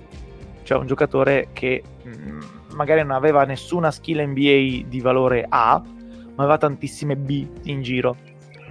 [0.65, 2.41] cioè un giocatore che mh, mm,
[2.75, 5.81] magari non aveva nessuna skill NBA di valore A,
[6.35, 8.17] ma aveva tantissime B in giro.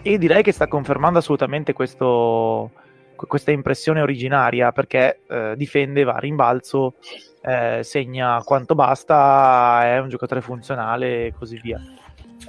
[0.01, 2.71] E direi che sta confermando assolutamente questo,
[3.15, 6.95] questa impressione originaria perché eh, difende, va a rimbalzo,
[7.43, 11.79] eh, segna quanto basta, è un giocatore funzionale e così via.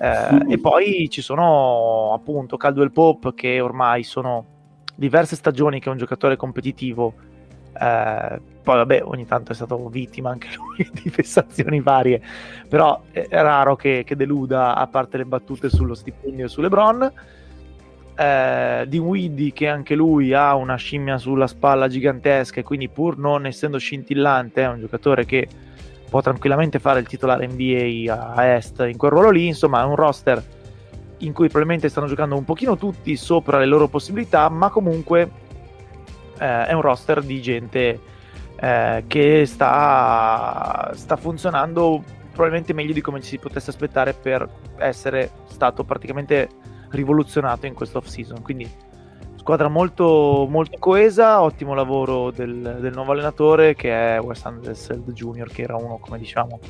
[0.02, 4.46] Eh, e poi ci sono appunto Caldwell Pope che ormai sono
[4.96, 7.14] diverse stagioni che è un giocatore competitivo.
[7.72, 12.20] Eh, poi vabbè, ogni tanto è stato vittima anche lui di vessazioni varie,
[12.68, 17.12] però è raro che, che deluda a parte le battute sullo stipendio e su LeBron
[18.14, 23.18] eh, di Widdy che anche lui ha una scimmia sulla spalla gigantesca e quindi pur
[23.18, 25.48] non essendo scintillante è un giocatore che
[26.12, 29.96] può tranquillamente fare il titolare NBA a Est in quel ruolo lì, insomma è un
[29.96, 30.44] roster
[31.20, 35.30] in cui probabilmente stanno giocando un pochino tutti sopra le loro possibilità, ma comunque
[36.38, 37.98] eh, è un roster di gente
[38.60, 44.46] eh, che sta, sta funzionando probabilmente meglio di come ci si potesse aspettare per
[44.76, 46.46] essere stato praticamente
[46.90, 48.42] rivoluzionato in questa off season.
[48.42, 48.70] Quindi
[49.42, 55.48] squadra molto, molto coesa, ottimo lavoro del, del, nuovo allenatore che è Wes Anderseld Jr.,
[55.48, 56.60] che era uno, come diciamo,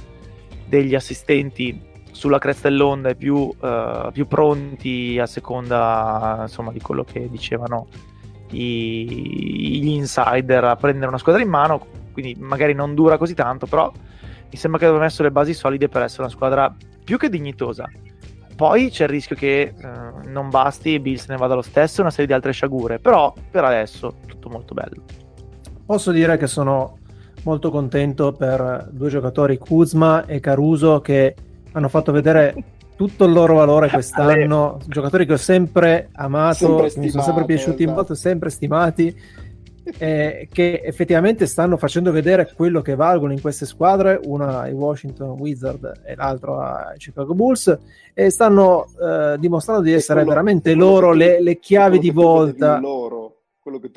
[0.66, 1.79] degli assistenti
[2.11, 7.89] sulla cresta dell'onda e più, uh, più pronti a seconda insomma, di quello che dicevano
[8.49, 11.87] gli insider a prendere una squadra in mano.
[12.11, 15.89] Quindi magari non dura così tanto, però mi sembra che abbia messo le basi solide
[15.89, 17.87] per essere una squadra più che dignitosa
[18.62, 21.98] poi c'è il rischio che eh, non basti e Bill se ne vada lo stesso
[21.98, 25.02] e una serie di altre sciagure, però per adesso tutto molto bello.
[25.84, 26.98] Posso dire che sono
[27.42, 31.34] molto contento per due giocatori, Kuzma e Caruso, che
[31.72, 32.54] hanno fatto vedere
[32.94, 37.44] tutto il loro valore quest'anno, giocatori che ho sempre amato, sempre stimato, mi sono sempre
[37.46, 37.96] piaciuti esatto.
[37.96, 39.20] molto, sempre stimati
[39.99, 45.30] eh, che effettivamente stanno facendo vedere quello che valgono in queste squadre, una ai Washington
[45.39, 47.78] Wizard e l'altro ai Chicago Bulls,
[48.14, 52.78] e stanno eh, dimostrando di essere quello, veramente loro le, le, chiavi di volta.
[52.78, 53.39] Loro,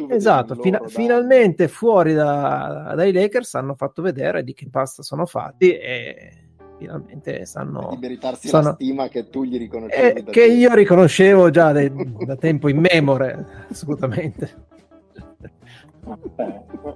[0.09, 5.75] esatto, fina- finalmente fuori da, dai Lakers hanno fatto vedere di che pasta sono fatti
[5.75, 6.45] e
[6.77, 8.67] finalmente sanno meritarsi sanno...
[8.67, 11.89] la stima che tu gli riconoscevi eh, che io riconoscevo già de-
[12.25, 14.73] da tempo immemore assolutamente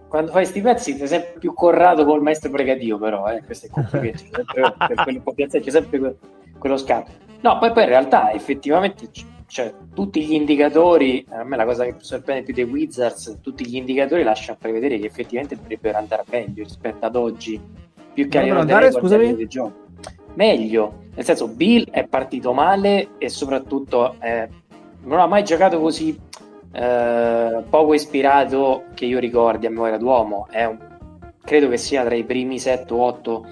[0.07, 3.43] quando fai sti pezzi sei sempre più corrado col maestro pregadio però eh?
[3.43, 4.23] questo è complicato
[4.87, 6.15] per quello c'è sempre
[6.57, 9.09] quello scatto no poi, poi in realtà effettivamente
[9.47, 13.75] cioè, tutti gli indicatori a me la cosa che sorprende più dei Wizards tutti gli
[13.75, 17.59] indicatori lasciano prevedere che effettivamente dovrebbero andare meglio rispetto ad oggi
[18.13, 19.47] più che a livello andare, scusami?
[20.33, 24.47] Meglio nel senso Bill è partito male e soprattutto eh,
[25.03, 26.17] non ha mai giocato così
[26.71, 30.47] eh, poco ispirato che io ricordi a memoria d'uomo.
[30.51, 30.77] Un,
[31.43, 33.45] credo che sia tra i primi 7 o 8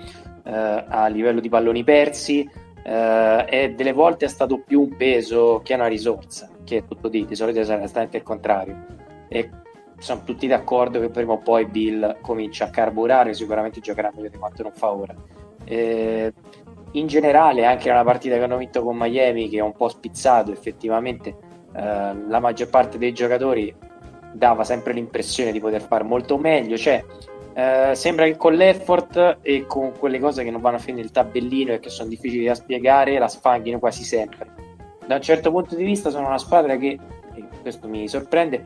[0.43, 2.49] eh, a livello di palloni persi
[2.83, 7.07] eh, e delle volte è stato più un peso che una risorsa, che è tutto
[7.07, 8.85] di, di solito sarà esattamente il contrario.
[9.27, 9.49] E
[9.97, 14.37] sono tutti d'accordo che prima o poi Bill comincia a carburare, sicuramente giocherà meglio di
[14.37, 15.15] quanto non fa ora.
[15.65, 16.33] Eh,
[16.91, 20.51] in generale, anche nella partita che hanno vinto con Miami, che è un po' spizzato
[20.51, 21.35] effettivamente,
[21.77, 23.73] eh, la maggior parte dei giocatori
[24.33, 27.03] dava sempre l'impressione di poter fare molto meglio, cioè
[27.53, 31.11] eh, sembra che con l'effort e con quelle cose che non vanno a finire nel
[31.11, 34.47] tabellino e che sono difficili da spiegare la sfanghino quasi sempre.
[35.05, 36.99] Da un certo punto di vista sono una squadra che,
[37.33, 38.65] e questo mi sorprende,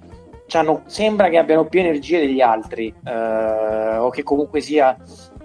[0.86, 4.98] sembra che abbiano più energie degli altri eh, o che comunque sia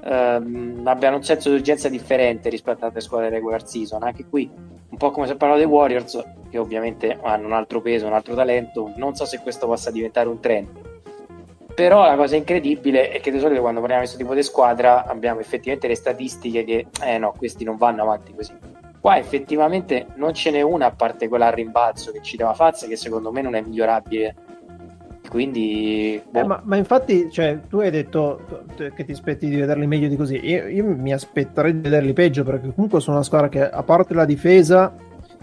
[0.06, 4.02] ehm, abbiano un senso di urgenza differente rispetto alle squadre regular season.
[4.02, 4.50] Anche qui
[4.88, 8.34] un po' come se parlavo dei Warriors, che ovviamente hanno un altro peso, un altro
[8.34, 8.92] talento.
[8.96, 10.68] Non so se questo possa diventare un trend.
[11.74, 15.04] Però la cosa incredibile è che di solito quando parliamo di questo tipo di squadra
[15.04, 18.54] abbiamo effettivamente le statistiche che, eh no, questi non vanno avanti così.
[18.98, 22.86] Qua effettivamente non ce n'è una a parte quella a rimbalzo che ci dava Fazza,
[22.86, 24.34] che secondo me non è migliorabile
[25.28, 26.40] quindi boh.
[26.40, 30.16] eh, ma, ma, infatti cioè, tu hai detto che ti aspetti di vederli meglio di
[30.16, 30.40] così.
[30.44, 34.14] Io, io, mi aspetterei di vederli peggio perché comunque sono una squadra che a parte
[34.14, 34.94] la difesa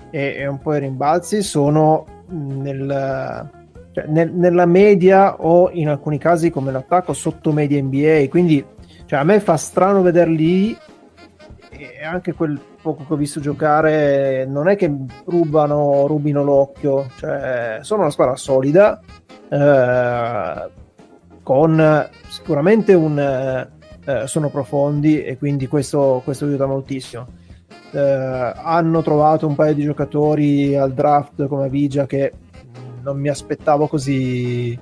[0.09, 3.49] e, e un po' i rimbalzi sono nel,
[3.91, 8.63] cioè, nel, nella media o in alcuni casi come l'attacco sotto media NBA quindi
[9.05, 10.75] cioè, a me fa strano vederli
[11.69, 14.91] e anche quel poco che ho visto giocare non è che
[15.25, 17.07] rubano rubino l'occhio.
[17.17, 18.99] Cioè sono una squadra solida
[19.49, 20.69] eh,
[21.43, 23.19] con sicuramente un...
[24.05, 27.25] Eh, sono profondi e quindi questo, questo aiuta moltissimo.
[27.91, 32.33] Eh, hanno trovato un paio di giocatori al draft come Vigia che
[33.03, 34.77] non mi aspettavo così,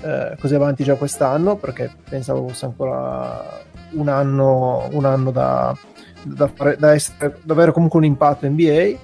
[0.00, 3.60] eh, così avanti già quest'anno perché pensavo fosse ancora
[3.92, 5.76] un anno, un anno da,
[6.22, 8.98] da, fare, da, essere, da avere comunque un impatto NBA.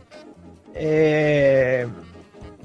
[0.72, 1.88] E,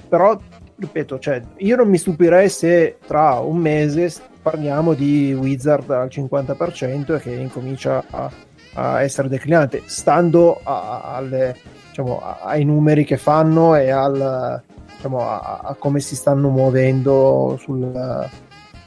[0.08, 0.40] però,
[0.84, 4.12] ripeto, cioè, io non mi stupirei se tra un mese
[4.42, 8.30] parliamo di Wizard al 50% e che incomincia a,
[8.74, 11.56] a essere declinante, stando a, alle,
[11.90, 14.62] diciamo, ai numeri che fanno e al,
[14.96, 17.84] diciamo, a, come si stanno muovendo sul,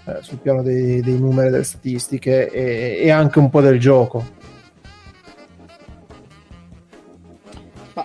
[0.05, 4.34] eh, sul piano dei, dei, numeri, delle statistiche e, e anche un po' del gioco.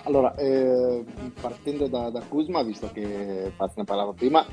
[0.04, 1.04] Allora, eh,
[1.40, 4.44] partendo da, da, Kuzma, visto che Paz ne parlava prima,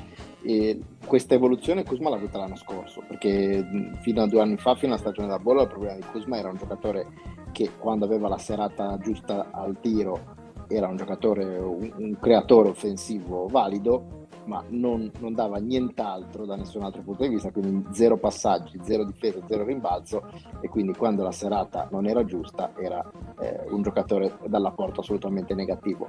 [0.42, 3.64] eh, questa evoluzione Kuzma l'ha avuta l'anno scorso, perché
[4.02, 6.50] fino a due anni fa, fino alla stagione da bolla, il problema di Kuzma era
[6.50, 7.06] un giocatore
[7.52, 10.38] che quando aveva la serata giusta al tiro
[10.68, 14.19] era un giocatore, un, un creatore offensivo valido,
[14.50, 19.04] ma non, non, dava nient'altro da nessun altro punto di vista, quindi zero passaggi, zero
[19.04, 20.28] difesa, zero rimbalzo
[20.60, 23.00] e quindi quando la serata non era giusta era
[23.38, 26.08] eh, un giocatore dall'apporto assolutamente negativo.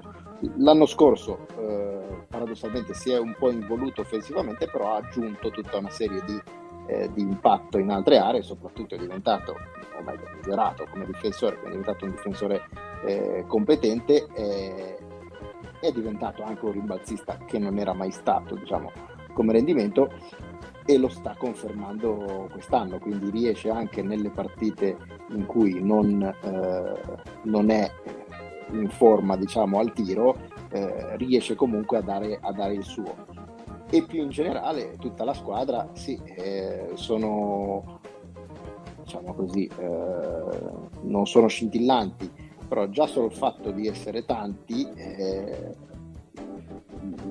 [0.58, 5.92] L'anno scorso eh, paradossalmente si è un po' involuto offensivamente, però ha aggiunto tutta una
[5.92, 6.42] serie di,
[6.88, 11.68] eh, di impatto in altre aree, soprattutto è diventato, o meglio, migliorato come difensore, è
[11.68, 12.68] diventato un difensore
[13.06, 14.26] eh, competente
[15.82, 18.92] è diventato anche un rimbalzista che non era mai stato, diciamo,
[19.34, 20.10] come rendimento
[20.86, 24.98] e lo sta confermando quest'anno, quindi riesce anche nelle partite
[25.30, 27.02] in cui non, eh,
[27.44, 27.90] non è
[28.72, 30.38] in forma diciamo al tiro,
[30.70, 33.28] eh, riesce comunque a dare, a dare, il suo.
[33.90, 38.00] E più in generale tutta la squadra, sì, eh, sono
[39.04, 40.44] diciamo così, eh,
[41.02, 42.32] non sono scintillanti,
[42.72, 45.76] però già solo il fatto di essere tanti eh,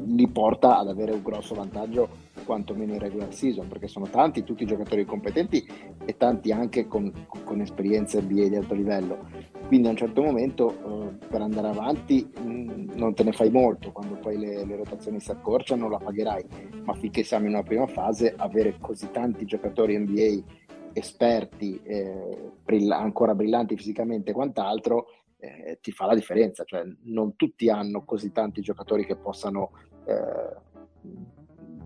[0.05, 2.11] li porta ad avere un grosso vantaggio
[2.45, 5.67] quantomeno in regular season perché sono tanti tutti i giocatori competenti
[6.05, 7.11] e tanti anche con,
[7.43, 9.29] con esperienze NBA di alto livello.
[9.67, 13.49] Quindi a un certo momento eh, per andare avanti mh, mm, non te ne fai
[13.49, 13.93] molto.
[13.93, 16.45] Quando poi le, le, rotazioni si accorciano la pagherai.
[16.83, 20.59] Ma finché siamo in una prima fase avere così tanti giocatori NBA
[20.93, 25.07] esperti eh, brill- ancora brillanti fisicamente e quant'altro
[25.41, 29.73] eh, ti fa la differenza, cioè non tutti hanno così tanti giocatori che possano
[30.05, 30.69] eh,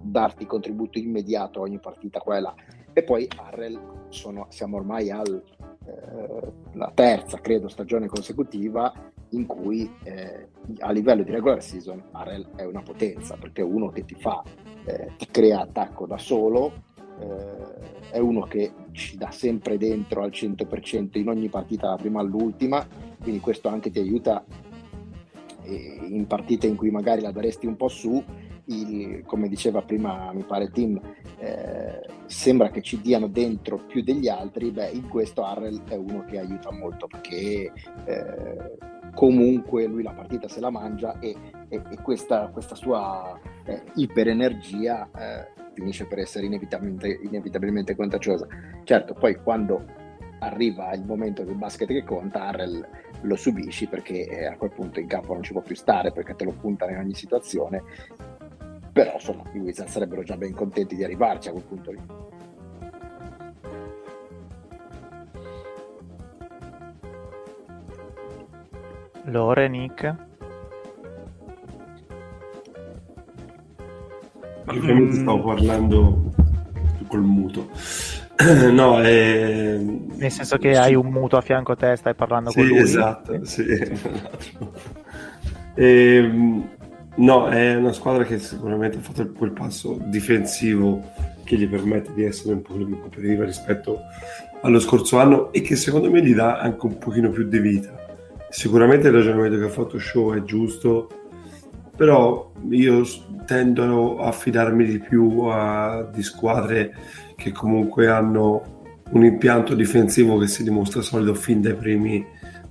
[0.03, 2.55] darti contributo immediato a ogni partita quella.
[2.93, 5.43] E poi Arrel, sono, siamo ormai alla
[5.87, 8.93] eh, terza, credo, stagione consecutiva
[9.31, 10.49] in cui eh,
[10.79, 14.43] a livello di regular season Arrel è una potenza, perché è uno che ti fa,
[14.85, 16.73] eh, ti crea attacco da solo,
[17.19, 22.21] eh, è uno che ci dà sempre dentro al 100% in ogni partita, da prima
[22.21, 22.87] all'ultima,
[23.25, 24.45] quindi questo anche ti aiuta
[25.63, 28.23] eh, in partite in cui magari la daresti un po' su,
[28.67, 31.01] il, come diceva prima mi pare Tim,
[31.39, 36.25] eh, sembra che ci diano dentro più degli altri, beh in questo Arrel è uno
[36.25, 37.73] che aiuta molto perché
[38.05, 38.77] eh,
[39.15, 41.35] comunque lui la partita se la mangia e,
[41.69, 48.47] e, e questa, questa, sua eh, iperenergia eh, finisce per essere inevitabilmente, inevitabilmente contagiosa.
[48.85, 50.03] Certo, poi quando
[50.45, 52.87] arriva il momento del basket che conta, Arrel
[53.23, 56.35] lo subisci perché eh, a quel punto in campo non ci può più stare perché
[56.35, 57.83] te lo puntano in ogni situazione.
[58.93, 62.01] Però insomma i Wizards sarebbero già ben contenti di arrivarci a quel punto lì.
[69.27, 70.15] Lore, Nick?
[74.67, 76.33] Ovviamente stavo parlando
[77.09, 77.69] col muto.
[78.73, 79.77] No, è...
[79.79, 80.81] Nel senso che sì.
[80.81, 82.79] hai un muto a fianco a te, stai parlando sì, con lui.
[82.79, 83.65] Esatto, sì.
[83.65, 83.93] e,
[85.77, 86.69] ehm,
[87.17, 91.03] no, è una squadra che sicuramente ha fatto quel passo difensivo
[91.45, 94.01] che gli permette di essere un po' più competitiva rispetto
[94.63, 98.03] allo scorso anno e che secondo me gli dà anche un pochino più di vita.
[98.49, 101.24] Sicuramente il ragionamento che ha fatto Show è giusto,
[101.97, 103.03] però io
[103.47, 106.95] tendo a fidarmi di più a, di squadre
[107.37, 108.75] che comunque hanno
[109.11, 112.25] un impianto difensivo che si dimostra solido fin dai primi,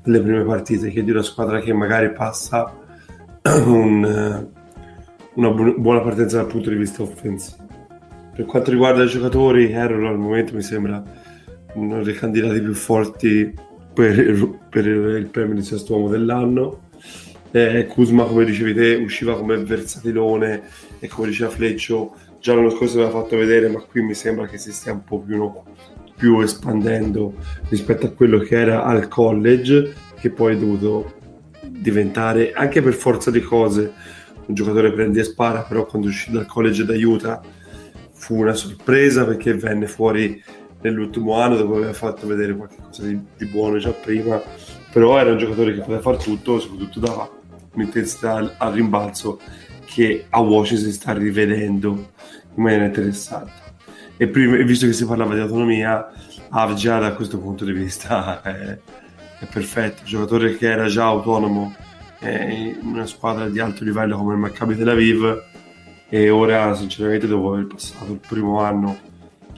[0.04, 2.74] dalle prime partite, che di una squadra che magari passa
[3.66, 4.48] un,
[5.36, 7.62] una bu- buona partenza dal punto di vista offensivo.
[8.36, 11.04] Per quanto riguarda i giocatori, Errol al momento mi sembra
[11.76, 13.54] uno dei candidati più forti
[13.94, 16.83] per, per il premio di sesto uomo dell'anno.
[17.56, 20.64] Eh, Kuzma, come dicevi te, usciva come versatilone
[20.98, 24.58] e come diceva Fleccio, già l'anno scorso aveva fatto vedere, ma qui mi sembra che
[24.58, 25.52] si stia un po' più,
[26.16, 27.36] più espandendo
[27.70, 31.14] rispetto a quello che era al college, che poi è dovuto
[31.68, 33.94] diventare, anche per forza di cose,
[34.48, 37.40] un giocatore prendi e spara, però quando uscì dal college d'aiuta
[38.14, 40.44] fu una sorpresa perché venne fuori
[40.82, 44.42] nell'ultimo anno dopo aver fatto vedere qualcosa di, di buono già prima,
[44.92, 47.42] però era un giocatore che poteva fare tutto, soprattutto dava
[47.74, 49.40] un'intensità al, al rimbalzo
[49.86, 52.12] che a Washington si sta rivedendo
[52.56, 53.52] in maniera interessante.
[54.18, 56.12] E prima, visto che si parlava di autonomia,
[56.50, 58.78] Avgia da questo punto di vista è,
[59.40, 61.74] è perfetto, un giocatore che era già autonomo
[62.22, 65.44] in una squadra di alto livello come il Maccabi Tel Aviv
[66.08, 68.98] e ora sinceramente dopo aver passato il primo anno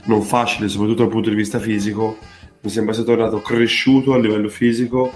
[0.05, 2.18] non facile soprattutto dal punto di vista fisico
[2.61, 5.11] mi sembra sia tornato cresciuto a livello fisico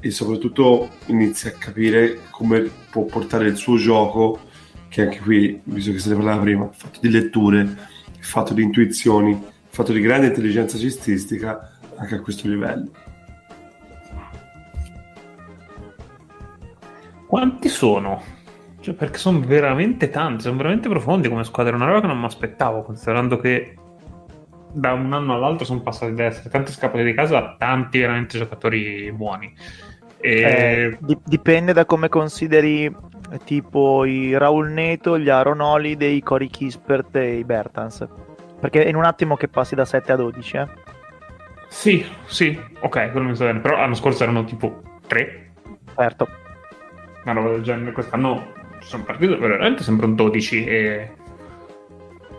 [0.00, 4.40] e soprattutto inizia a capire come può portare il suo gioco
[4.88, 7.76] che anche qui, visto che se ne parlava prima, fatto di letture,
[8.20, 12.90] fatto di intuizioni, fatto di grande intelligenza cestistica anche a questo livello.
[17.26, 18.22] Quanti sono?
[18.80, 22.24] Cioè, perché sono veramente tanti, sono veramente profondi come squadra, una roba che non mi
[22.24, 23.76] aspettavo, considerando che
[24.72, 28.38] da un anno all'altro sono passati da essere tanti scappati di casa a tanti veramente
[28.38, 29.54] giocatori buoni.
[30.20, 30.40] E...
[30.40, 32.94] Eh, dipende da come consideri
[33.44, 38.06] tipo i Raul Neto, gli Aaron Holiday, i Cory Kispert e i Bertans.
[38.60, 40.66] Perché è in un attimo che passi da 7 a 12, eh?
[41.68, 43.60] Sì, sì, ok, quello mi sta bene.
[43.60, 45.50] Però l'anno scorso erano tipo 3.
[45.94, 46.28] Certo.
[47.24, 47.92] Una roba del genere.
[47.92, 51.10] Quest'anno sono partito veramente sembra un 12 e...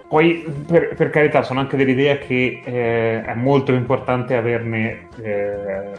[0.08, 5.92] Poi, per, per, carità, sono anche dell'idea che eh, è molto importante averne eh,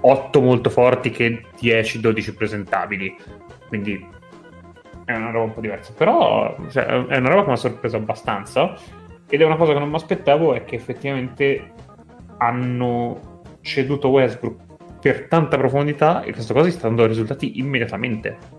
[0.00, 3.16] 8 molto forti che 10-12 presentabili.
[3.68, 4.06] Quindi
[5.04, 5.92] è una roba un po' diversa.
[5.96, 8.74] Però cioè, è una roba che mi ha sorpreso abbastanza.
[9.28, 11.72] Ed è una cosa che non mi aspettavo è che effettivamente
[12.38, 14.66] hanno ceduto Westbrook
[15.00, 18.57] per tanta profondità e questa cosa sta dando risultati immediatamente.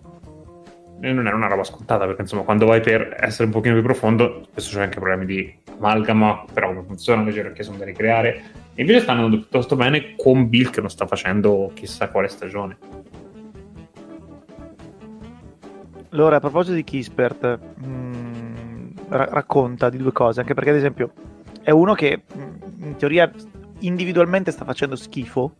[1.02, 4.46] Non è una roba scontata perché insomma quando vai per essere un pochino più profondo
[4.50, 8.42] spesso c'è anche problemi di amalgama però come funziona invece perché sono da ricreare.
[8.74, 12.78] E invece stanno andando piuttosto bene con Bill che non sta facendo chissà quale stagione.
[16.12, 20.76] Allora a proposito di Kispert mh, mm, ra- racconta di due cose anche perché ad
[20.76, 21.12] esempio
[21.62, 23.32] è uno che mm, in teoria
[23.80, 25.56] individualmente sta facendo schifo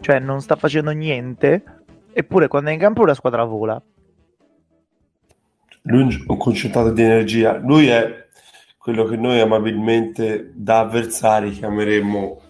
[0.00, 1.62] cioè non sta facendo niente
[2.12, 3.80] eppure quando è in campo la squadra vola
[5.86, 8.26] lui è un concentrato di energia, lui è
[8.78, 12.40] quello che noi amabilmente da avversari chiameremmo,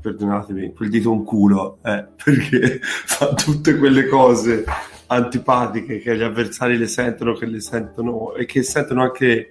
[0.00, 4.64] perdonatemi, quel dito un culo, eh, perché fa tutte quelle cose
[5.08, 9.50] antipatiche che gli avversari le sentono, che le sentono e che sentono anche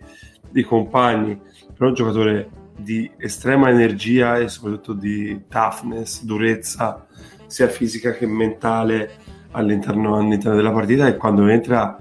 [0.53, 1.39] i compagni,
[1.74, 7.06] però è un giocatore di estrema energia e soprattutto di toughness, durezza,
[7.45, 9.12] sia fisica che mentale
[9.51, 11.97] all'interno, all'interno della partita e quando entra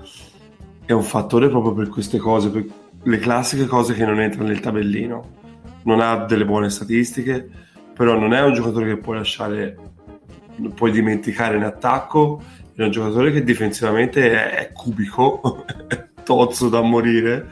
[0.87, 2.67] è un fattore proprio per queste cose, per
[3.03, 5.43] le classiche cose che non entrano nel tabellino.
[5.85, 7.49] Non ha delle buone statistiche,
[7.95, 9.77] però non è un giocatore che puoi lasciare,
[10.75, 12.43] puoi dimenticare in attacco,
[12.75, 17.47] è un giocatore che difensivamente è, cubico, è tozzo da morire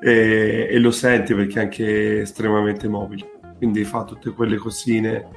[0.00, 3.30] e, e, lo senti perché è anche estremamente mobile.
[3.58, 5.28] Quindi fa tutte quelle cosine,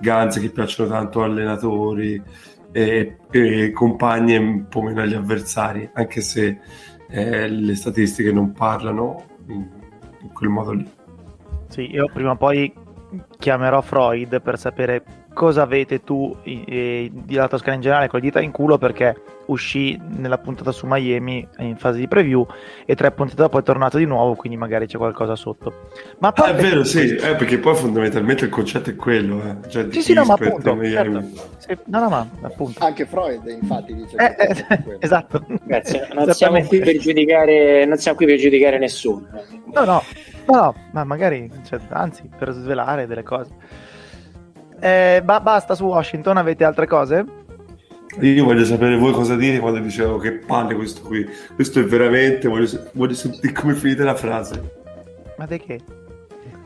[0.00, 2.22] ganze che piacciono tanto agli allenatori
[2.72, 6.58] e, e compagni un po' meno agli avversari, anche se
[7.10, 9.66] eh, le statistiche non parlano in,
[10.20, 10.88] in quel modo lì.
[11.68, 12.72] Sì, io prima o poi
[13.38, 15.02] chiamerò Freud per sapere
[15.32, 19.14] cosa avete tu eh, di la Toscana in generale con le dita in culo perché
[19.46, 22.46] uscì nella puntata su Miami in fase di preview
[22.84, 25.88] e tre puntate dopo è tornato di nuovo quindi magari c'è qualcosa sotto.
[26.18, 29.68] Ma ah, è vero sì eh, perché poi fondamentalmente il concetto è quello eh.
[29.68, 31.22] cioè, sì sì no ma appunto certo.
[31.58, 32.84] sì, no no ma appunto.
[32.84, 35.44] Anche Freud infatti dice eh, eh esatto.
[35.64, 36.08] Grazie.
[36.12, 39.26] non siamo qui per giudicare non siamo qui per giudicare nessuno.
[39.72, 40.02] No no
[40.46, 43.88] no ma magari cioè, anzi per svelare delle cose
[44.80, 47.24] eh, ba- basta su Washington, avete altre cose?
[48.18, 51.26] Io voglio sapere voi cosa dire quando dicevo che palle questo qui.
[51.54, 52.48] Questo è veramente.
[52.48, 54.78] Voglio, voglio sentire come finite la frase.
[55.38, 55.80] Ma di che?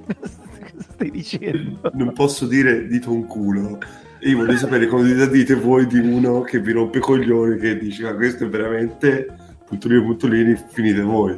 [0.07, 1.91] cosa stai dicendo?
[1.93, 3.79] Non posso dire dito un culo.
[4.21, 8.05] Io voglio sapere come dite voi di uno che vi rompe i coglioni, che dice:
[8.05, 9.27] Ma questo è veramente.
[9.67, 11.37] Puntolini, puntolini, finite voi.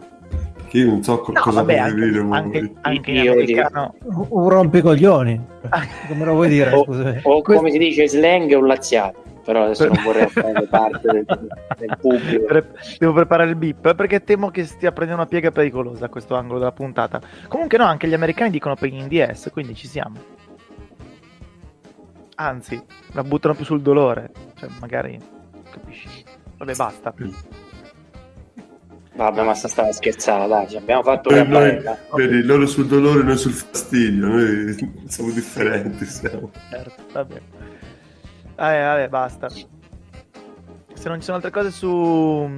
[0.68, 4.48] Che io non so co- no, cosa vabbè, anche, dire anche, anche in americano un
[4.48, 5.40] rompicoglioni
[6.08, 6.84] come lo vuoi dire o,
[7.22, 9.14] o come si dice slang un laziale
[9.46, 11.24] però adesso non vorrei fare parte del,
[11.78, 12.46] del pubblico.
[12.46, 16.58] Pre- devo preparare il beep perché temo che stia prendendo una piega pericolosa questo angolo
[16.58, 17.20] della puntata.
[17.46, 20.16] Comunque no, anche gli americani dicono pain in DS, quindi ci siamo.
[22.34, 25.16] Anzi, la buttano più sul dolore, cioè magari
[25.70, 26.08] capisci.
[26.56, 27.14] Vabbè, basta.
[29.16, 31.98] Vabbè, ma sta stava scherzando, dai, ci abbiamo fatto Noi- una noi- barella.
[32.12, 34.76] vedi, loro sul dolore, noi sul fastidio, noi
[35.08, 36.04] siamo differenti.
[36.04, 36.50] Siamo.
[36.68, 37.40] Certo, vabbè.
[38.56, 39.48] Vabbè, vabbè, basta.
[39.48, 42.48] Se non ci sono altre cose su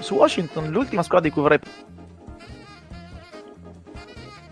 [0.00, 1.58] su Washington, l'ultima squadra di cui vorrei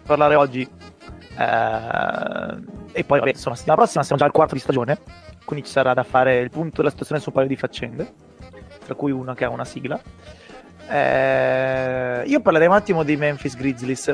[0.06, 2.58] parlare oggi eh,
[2.92, 4.98] e poi vabbè, insomma, settimana prossima siamo già al quarto di stagione,
[5.44, 8.12] quindi ci sarà da fare il punto della situazione su un paio di faccende,
[8.84, 10.00] tra cui una che ha una sigla.
[10.90, 14.12] Eh, io parlerei un attimo dei Memphis Grizzlies.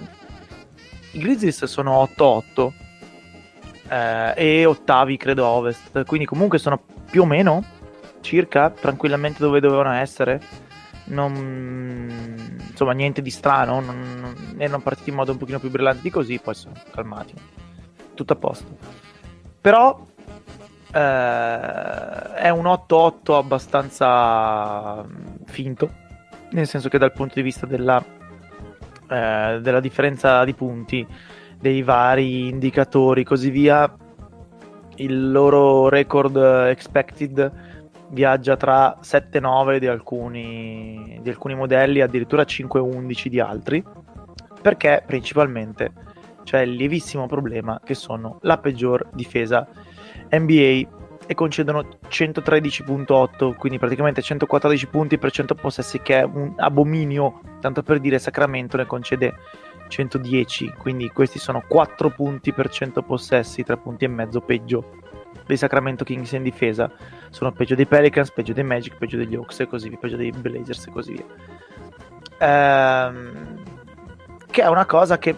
[1.12, 2.72] I Grizzlies sono 8-8
[3.88, 7.64] eh, e ottavi credo ovest quindi comunque sono più o meno
[8.20, 10.40] circa tranquillamente dove dovevano essere.
[11.08, 12.36] Non,
[12.68, 16.10] insomma niente di strano non, non- erano partiti in modo un pochino più brillante di
[16.10, 17.32] così poi sono calmati.
[18.12, 18.76] Tutto a posto.
[19.62, 19.98] Però
[20.92, 26.04] eh, è un 8-8 abbastanza mm, finto
[26.50, 28.02] nel senso che dal punto di vista della,
[29.08, 31.06] eh, della differenza di punti
[31.58, 33.90] dei vari indicatori così via
[34.96, 37.52] il loro record eh, expected
[38.10, 43.84] viaggia tra 7-9 di alcuni, di alcuni modelli addirittura 5-11 di altri
[44.62, 45.92] perché principalmente
[46.44, 49.66] c'è il lievissimo problema che sono la peggior difesa
[50.30, 50.95] NBA
[51.26, 57.82] e concedono 113.8 quindi praticamente 114 punti per 100 possessi che è un abominio tanto
[57.82, 59.34] per dire Sacramento ne concede
[59.88, 65.04] 110 quindi questi sono 4 punti per 100 possessi 3 punti e mezzo peggio
[65.46, 66.90] dei Sacramento Kings in difesa.
[67.30, 70.32] Sono peggio dei Pelicans peggio dei Magic peggio degli Hawks e così via peggio dei
[70.32, 71.24] Blazers e così via.
[72.38, 73.62] Ehm,
[74.50, 75.36] che è una cosa che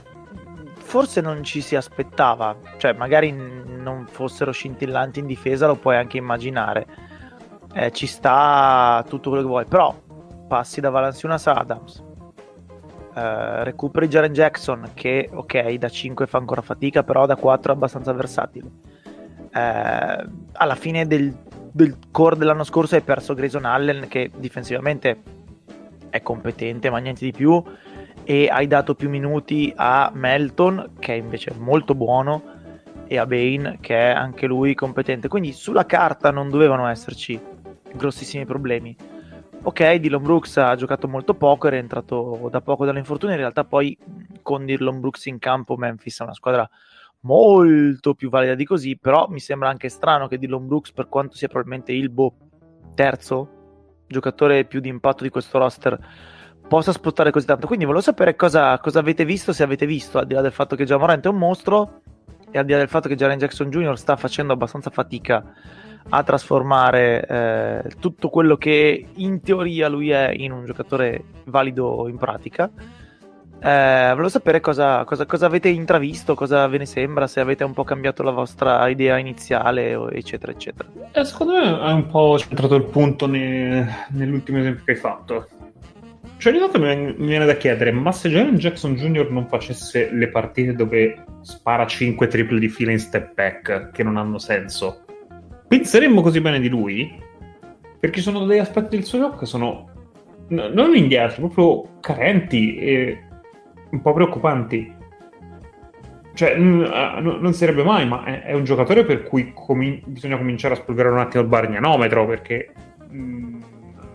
[0.89, 6.17] forse non ci si aspettava cioè magari non fossero scintillanti in difesa lo puoi anche
[6.17, 6.87] immaginare.
[7.75, 9.95] Eh, ci sta tutto quello che vuoi però
[10.49, 12.03] passi da Valanciunas Adams.
[13.15, 17.75] Eh, recuperi Jaren Jackson che ok da 5 fa ancora fatica però da 4 è
[17.75, 18.71] abbastanza versatile.
[19.53, 21.37] Eh, alla fine del,
[21.71, 25.21] del core dell'anno scorso hai perso Grayson Allen che difensivamente
[26.09, 27.63] è competente ma niente di più
[28.31, 32.43] e hai dato più minuti a Melton che invece è molto buono
[33.07, 35.29] e a Bane che è anche lui competente.
[35.29, 37.41] Quindi sulla carta non dovevano esserci
[37.91, 38.95] grossissimi problemi.
[39.63, 43.97] Ok Dylan Brooks ha giocato molto poco è rientrato da poco dall'infortunio in realtà poi
[44.43, 46.69] con Dylan Brooks in campo Memphis è una squadra
[47.21, 51.35] molto più valida di così però mi sembra anche strano che Dylan Brooks per quanto
[51.35, 52.35] sia probabilmente il boh,
[52.95, 55.99] terzo giocatore più di impatto di questo roster
[56.69, 60.27] possa spottare così tanto quindi volevo sapere cosa, cosa avete visto se avete visto al
[60.27, 62.03] di là del fatto che Jamorant è un mostro
[62.51, 63.99] e al di là del fatto che Jaren Jackson Jr.
[63.99, 65.45] sta facendo abbastanza fatica
[66.11, 72.17] a trasformare eh, tutto quello che in teoria lui è in un giocatore valido in
[72.17, 72.71] pratica.
[73.61, 77.73] Eh, volevo sapere cosa, cosa- cosa avete intravisto, cosa ve ne sembra, se avete un
[77.73, 80.89] po' cambiato la vostra idea iniziale, eccetera, eccetera.
[81.13, 85.49] Eh, secondo me hai un po' centrato il punto ne- nell'ultimo esempio che hai fatto.
[86.39, 89.29] Cioè, ogni tanto mi, viene da chiedere, ma se Jaren Jackson Jr.
[89.31, 94.17] non facesse le partite dove spara 5 triple di fila in step back, che non
[94.17, 95.05] hanno senso,
[95.67, 97.13] penseremmo così bene di lui?
[97.99, 99.91] Perché sono degli aspetti del suo gioco che sono
[100.51, 103.25] n- non indietro, proprio carenti e
[103.91, 104.95] un po' preoccupanti.
[106.35, 110.37] Cioè, n- n- non sarebbe mai, ma è, è un giocatore per cui comin- bisogna
[110.37, 112.73] cominciare a spolverare un attimo il bargnanometro perché
[113.11, 113.59] mh,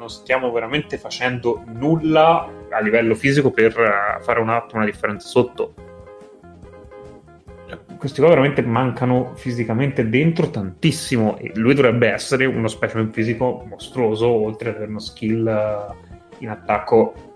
[0.04, 5.28] non stiamo veramente facendo nulla a livello fisico per eh, fare un attimo una differenza
[5.30, 5.74] sotto.
[7.98, 14.28] Questi qua veramente mancano fisicamente dentro tantissimo e lui dovrebbe essere uno specimen fisico mostruoso,
[14.28, 15.96] oltre ad avere uno skill eh,
[16.40, 17.32] in attacco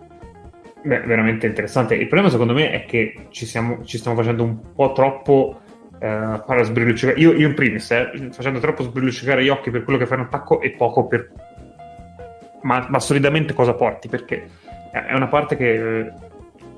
[0.83, 1.95] Beh, veramente interessante.
[1.95, 5.59] Il problema, secondo me, è che ci, siamo, ci stiamo facendo un po' troppo
[5.99, 7.19] eh, fare sbrilluccicare.
[7.19, 10.25] Io, io in primis, eh, facendo troppo sbrilluccicare gli occhi per quello che fai in
[10.25, 11.31] attacco e poco per.
[12.61, 14.07] Ma, ma solidamente cosa porti?
[14.07, 14.49] Perché
[14.91, 16.13] è una parte che eh,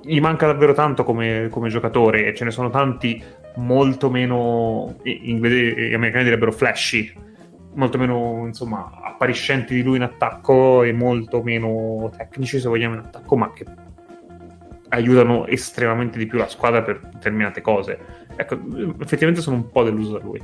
[0.01, 3.23] gli manca davvero tanto come, come giocatore e ce ne sono tanti
[3.55, 4.95] molto meno.
[5.03, 7.13] Gli americani direbbero flashy,
[7.73, 13.01] molto meno insomma appariscenti di lui in attacco e molto meno tecnici se vogliamo in
[13.01, 13.65] attacco ma che
[14.89, 17.99] aiutano estremamente di più la squadra per determinate cose
[18.35, 18.59] ecco
[18.99, 20.41] effettivamente sono un po' deluso da lui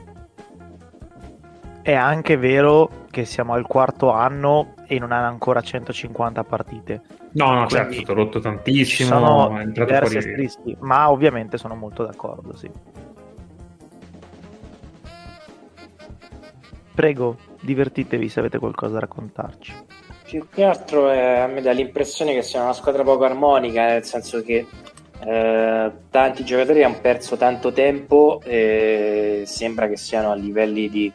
[1.86, 7.02] è anche vero che siamo al quarto anno e non hanno ancora 150 partite.
[7.34, 9.10] No, no, Quindi certo, è stato rotto tantissimo.
[9.10, 10.78] sono è entrato fuori.
[10.80, 12.72] ma ovviamente sono molto d'accordo, sì.
[16.95, 19.74] Prego, divertitevi se avete qualcosa da raccontarci.
[20.24, 24.03] Più che altro eh, a me dà l'impressione che sia una squadra poco armonica, nel
[24.03, 24.66] senso che
[25.24, 31.14] eh, tanti giocatori hanno perso tanto tempo e sembra che siano a livelli di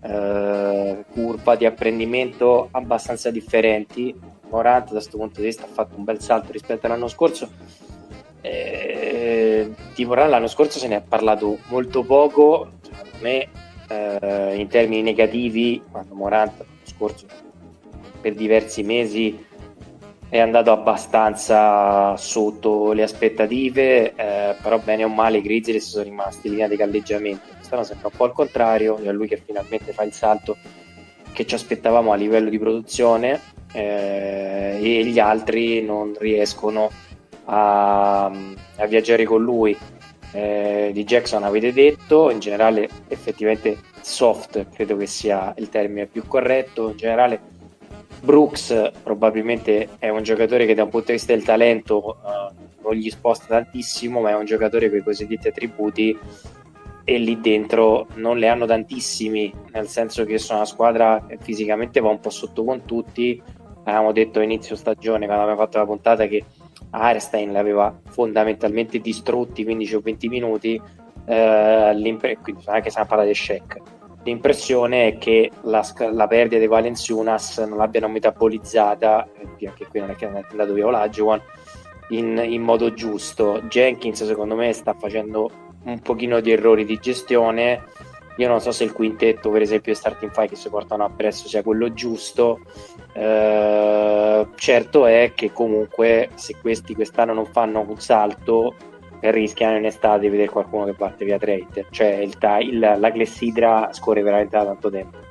[0.00, 4.14] eh, curva di apprendimento abbastanza differenti.
[4.50, 7.48] Morant da questo punto di vista ha fatto un bel salto rispetto all'anno scorso.
[8.40, 13.48] Eh, di Morant l'anno scorso se ne è parlato molto poco, secondo me
[13.88, 17.26] eh, in termini negativi, quando Morant l'anno scorso
[18.20, 19.46] per diversi mesi
[20.30, 26.48] è andato abbastanza sotto le aspettative, eh, però bene o male i Grizzlies sono rimasti
[26.48, 27.57] in linea di galleggiamento.
[27.68, 30.56] Quest'anno sembra un po' al contrario, è lui che finalmente fa il salto
[31.32, 33.38] che ci aspettavamo a livello di produzione
[33.72, 36.90] eh, e gli altri non riescono
[37.44, 39.76] a, a viaggiare con lui.
[40.32, 46.26] Eh, di Jackson avete detto, in generale effettivamente soft credo che sia il termine più
[46.26, 47.38] corretto, in generale
[48.22, 52.94] Brooks probabilmente è un giocatore che da un punto di vista del talento eh, non
[52.94, 56.18] gli sposta tantissimo, ma è un giocatore con i cosiddetti attributi
[57.08, 62.00] e lì dentro non le hanno tantissimi, nel senso che sono una squadra che fisicamente
[62.00, 63.42] va un po' sotto con tutti.
[63.84, 66.44] Avevamo detto inizio stagione, quando abbiamo fatto la puntata, che
[66.90, 70.78] Arestein l'aveva fondamentalmente distrutti 15 o 20 minuti,
[71.24, 73.80] eh, quindi anche se parla di Shaq
[74.24, 75.82] l'impressione è che la,
[76.12, 79.26] la perdita di Valenciunas non l'abbiano metabolizzata,
[79.56, 81.40] eh, anche qui non è che è andato via Olajuwon,
[82.10, 83.62] in, in modo giusto.
[83.62, 87.82] Jenkins secondo me sta facendo un pochino di errori di gestione.
[88.36, 91.62] Io non so se il quintetto, per esempio, starting five che si portano appresso sia
[91.62, 92.60] quello giusto.
[93.12, 98.74] Eh, certo è che comunque se questi quest'anno non fanno un salto,
[99.20, 101.86] rischiano in estate di vedere qualcuno che parte via trade.
[101.90, 105.27] Cioè il, il- la clessidra scorre veramente da tanto tempo.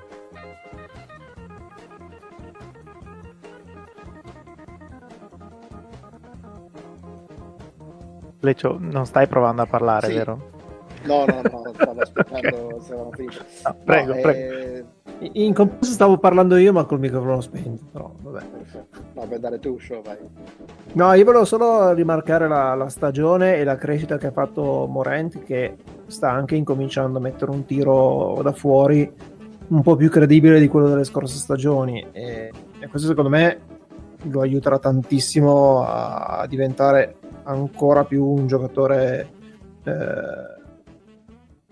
[8.48, 10.14] Leccio, non stai provando a parlare, Sì.
[10.14, 10.56] vero?
[11.04, 12.66] No, no, no, stavo aspettando.
[13.64, 14.30] No, prego, No, prego.
[14.30, 14.86] eh,
[15.34, 17.84] In compenso stavo parlando io, ma col microfono spento.
[17.92, 18.46] Però, vabbè.
[18.46, 19.00] perfetto.
[19.14, 20.18] No, per dare tu show, vai.
[20.94, 25.44] No, io volevo solo rimarcare la, la stagione e la crescita che ha fatto Morent,
[25.44, 25.76] che
[26.08, 29.12] sta anche incominciando a mettere un tiro da fuori
[29.70, 32.06] un po' più credibile di quello delle scorse stagioni.
[32.12, 33.60] E, e questo secondo me
[34.24, 37.16] lo aiuterà tantissimo a, a diventare
[37.48, 39.30] ancora più un giocatore
[39.84, 40.58] eh,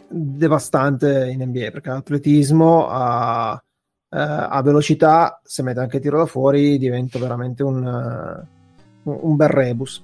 [0.08, 3.62] devastante in NBA perché ha atletismo, ha,
[4.10, 9.50] eh, ha velocità, se mette anche tiro da fuori diventa veramente un, eh, un bel
[9.50, 10.04] rebus.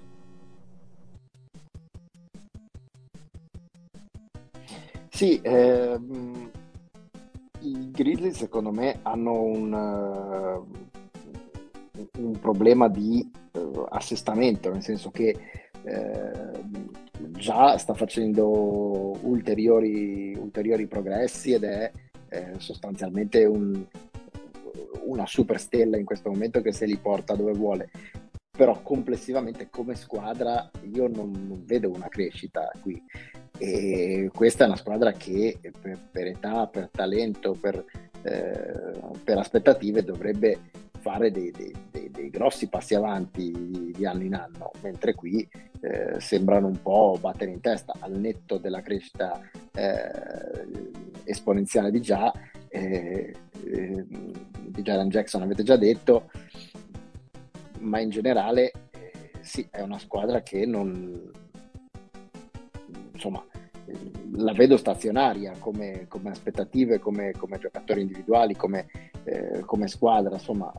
[5.09, 6.49] Sì, ehm,
[7.59, 10.65] i Grizzlies secondo me hanno un,
[11.93, 16.89] eh, un problema di eh, assestamento, nel senso che ehm,
[17.31, 21.91] già sta facendo ulteriori, ulteriori progressi ed è
[22.29, 23.85] eh, sostanzialmente un-
[25.05, 27.89] una super stella in questo momento che se li porta dove vuole.
[28.51, 33.01] Però complessivamente come squadra io non, non vedo una crescita qui.
[33.57, 37.83] E questa è una squadra che per, per età, per talento, per,
[38.23, 40.59] eh, per aspettative dovrebbe
[41.01, 45.47] fare dei, dei- dei- dei grossi passi avanti di, di anno in anno, mentre qui
[45.81, 49.41] eh, sembrano un po' battere in testa al netto della crescita
[49.73, 50.61] eh,
[51.25, 52.31] esponenziale di già.
[52.69, 54.05] eh, eh,
[54.71, 56.31] di Jaren Jackson avete già detto,
[57.79, 61.29] ma in generale eh, sì, è una squadra che non
[63.11, 63.43] insomma
[64.35, 68.87] la vedo stazionaria come, come aspettative, come, come giocatori individuali, come,
[69.23, 70.73] eh, come squadra, insomma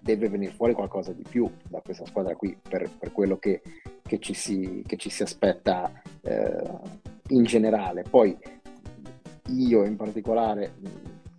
[0.00, 3.62] deve venire fuori qualcosa di più da questa squadra qui per, per quello che,
[4.02, 5.92] che ci si, che ci si aspetta
[6.22, 6.70] eh,
[7.28, 8.02] in generale.
[8.08, 8.36] Poi
[9.48, 10.74] io in particolare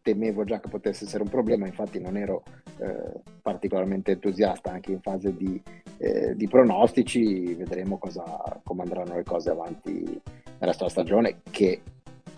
[0.01, 2.43] temevo già che potesse essere un problema, infatti non ero
[2.77, 5.61] eh, particolarmente entusiasta anche in fase di,
[5.97, 8.23] eh, di pronostici, vedremo cosa,
[8.63, 10.21] come andranno le cose avanti nel
[10.59, 11.81] resto della stagione, che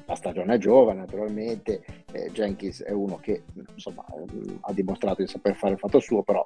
[0.06, 4.06] la stagione è giovane naturalmente, eh, Jenkins è uno che insomma
[4.62, 6.46] ha dimostrato di saper fare il fatto suo, però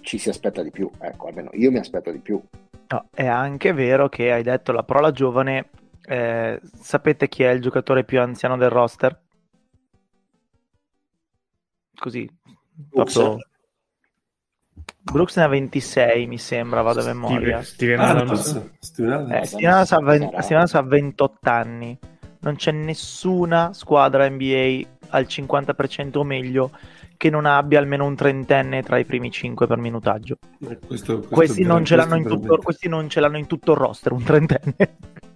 [0.00, 2.40] ci si aspetta di più, ecco, almeno io mi aspetto di più.
[2.88, 5.68] No, è anche vero che hai detto la parola giovane.
[6.06, 9.18] eh, sapete chi è il giocatore più anziano del roster?
[12.00, 12.28] così.
[12.88, 13.36] Proprio...
[15.02, 17.62] Brooks ne ha 26, mi sembra, vado a memoria.
[17.62, 18.70] Steven Ah, Adams.
[18.78, 19.30] Steven.
[19.32, 21.98] Eh, Steven Adams ha, 20 Steven Adams ha 28 anni.
[22.40, 24.80] Non c'è nessuna squadra NBA
[25.10, 26.70] al 50% o meglio
[27.16, 30.36] che non abbia almeno un trentenne tra i primi 5 per minutaggio.
[30.66, 33.20] Eh, questo- questo Questi non, ver- ce l'hanno in questo è tutto, questi non ce
[33.20, 34.74] l'hanno in tutto il roster, un trentenne.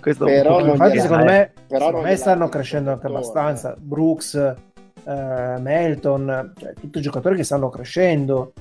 [0.00, 3.76] Questo Però un Infatti, secondo me, però secondo non me stanno crescendo anche tuttora, abbastanza.
[3.78, 8.52] Brooks, eh, Melton, cioè, tutti giocatori che stanno crescendo.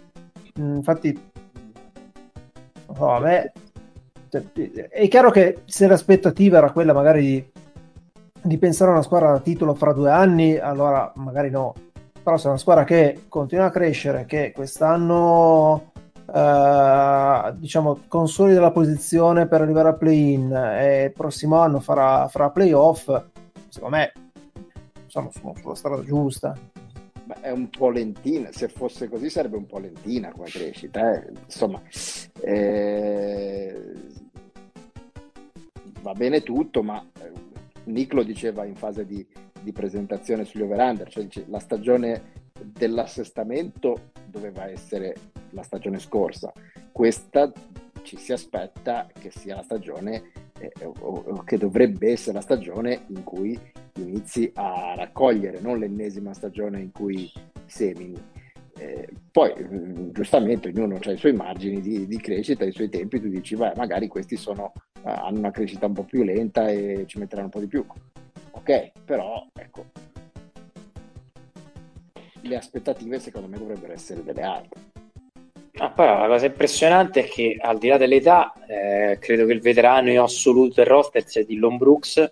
[0.62, 1.20] Mm, Infatti,
[2.98, 3.52] no, a me
[4.30, 4.44] cioè,
[4.90, 7.52] è chiaro che se l'aspettativa era quella magari di,
[8.44, 11.74] di pensare a una squadra da titolo fra due anni, allora magari no.
[12.22, 15.91] Però se è una squadra che continua a crescere, che quest'anno
[16.34, 22.49] eh, diciamo consolida la posizione per arrivare a play-in e il prossimo anno farà, farà
[22.49, 23.10] playoff,
[23.70, 24.11] secondo me
[25.07, 26.56] sono, sono sulla strada giusta.
[27.26, 31.14] Beh, è un po' lentina, se fosse così sarebbe un po' lentina come crescita.
[31.14, 31.32] eh.
[31.45, 31.82] Insomma,
[32.41, 33.82] eh,
[36.02, 37.32] va bene tutto, ma eh,
[37.85, 39.26] Nick lo diceva in fase di,
[39.61, 45.15] di presentazione sugli over-under, cioè la stagione dell'assestamento doveva essere
[45.51, 46.51] la stagione scorsa.
[46.91, 47.51] Questa
[48.03, 53.05] ci si aspetta che sia la stagione eh, o- o che dovrebbe essere la stagione
[53.07, 53.60] in cui
[53.95, 57.31] inizi a raccogliere, non l'ennesima stagione in cui
[57.65, 58.32] semini.
[58.78, 63.20] Eh, poi mm, giustamente ognuno ha i suoi margini di, di crescita, i suoi tempi,
[63.20, 64.74] tu dici, beh, magari questi sono,
[65.04, 67.86] eh, hanno una crescita un po' più lenta e ci metteranno un po' di più.
[68.52, 69.86] Ok, però ecco,
[72.41, 74.82] le aspettative secondo me dovrebbero essere delle altre.
[75.78, 79.62] Ah, però la cosa impressionante è che al di là dell'età, eh, credo che il
[79.62, 82.32] veterano in assoluto del roster sia Dillon Brooks,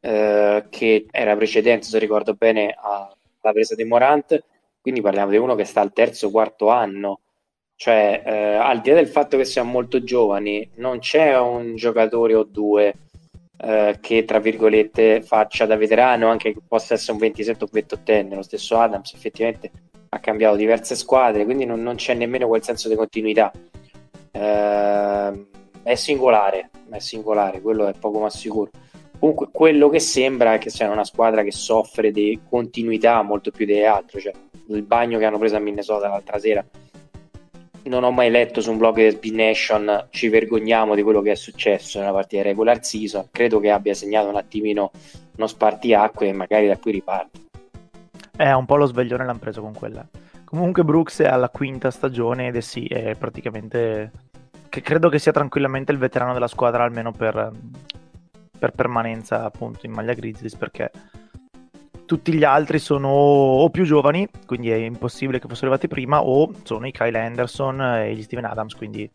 [0.00, 4.42] eh, che era precedente, se ricordo bene, alla presa di Morant,
[4.82, 7.20] quindi parliamo di uno che sta al terzo quarto anno.
[7.76, 12.34] Cioè, eh, al di là del fatto che siamo molto giovani, non c'è un giocatore
[12.34, 12.94] o due
[13.58, 18.34] eh, che, tra virgolette, faccia da veterano, anche che possa essere un 27 o 28enne.
[18.34, 19.70] Lo stesso Adams effettivamente
[20.10, 23.50] ha cambiato diverse squadre, quindi non, non c'è nemmeno quel senso di continuità.
[24.32, 25.46] Ehm,
[25.82, 28.70] è singolare, è singolare, quello è poco ma sicuro.
[29.18, 33.66] Comunque, quello che sembra è che sia una squadra che soffre di continuità molto più
[33.66, 34.20] delle altre.
[34.20, 34.32] Cioè,
[34.76, 36.64] il bagno che hanno preso a Minnesota l'altra sera.
[37.84, 41.32] Non ho mai letto su un blog di SB Nation ci vergogniamo di quello che
[41.32, 43.26] è successo nella partita regular season.
[43.30, 44.92] Credo che abbia segnato un attimino
[45.36, 47.40] uno spartiacque e magari da qui riparte.
[48.36, 50.06] Eh, un po' lo sveglione l'hanno preso con quella.
[50.44, 54.10] Comunque Brooks è alla quinta stagione ed è sì, è praticamente...
[54.68, 57.52] Che credo che sia tranquillamente il veterano della squadra, almeno per,
[58.58, 60.90] per permanenza appunto in maglia Grizzlies, perché
[62.12, 66.52] tutti gli altri sono o più giovani, quindi è impossibile che fossero arrivati prima, o
[66.62, 69.10] sono i Kyle Anderson e gli Steven Adams, quindi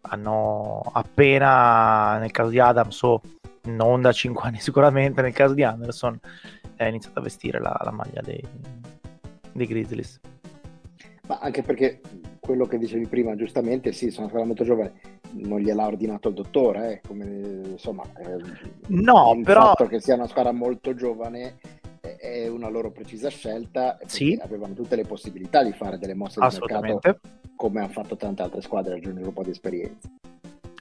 [0.00, 3.20] hanno appena, nel caso di Adams, o
[3.66, 6.18] non da 5 anni sicuramente, nel caso di Anderson,
[6.74, 8.44] è iniziato a vestire la, la maglia dei,
[9.52, 10.18] dei Grizzlies.
[11.28, 12.00] Ma anche perché
[12.40, 14.92] quello che dicevi prima, giustamente, sì, sono una squadra molto giovane,
[15.30, 17.24] non gliel'ha ordinato il dottore, eh, come,
[17.66, 18.42] insomma, eh,
[18.88, 21.54] No, il però- fatto che sia una squadra molto giovane
[22.02, 24.38] è- una loro precisa scelta, Sì.
[24.42, 27.18] avevano tutte le possibilità di fare delle mosse di mercato
[27.56, 30.08] come hanno fatto tante altre squadre, aggiungere un po' di esperienza.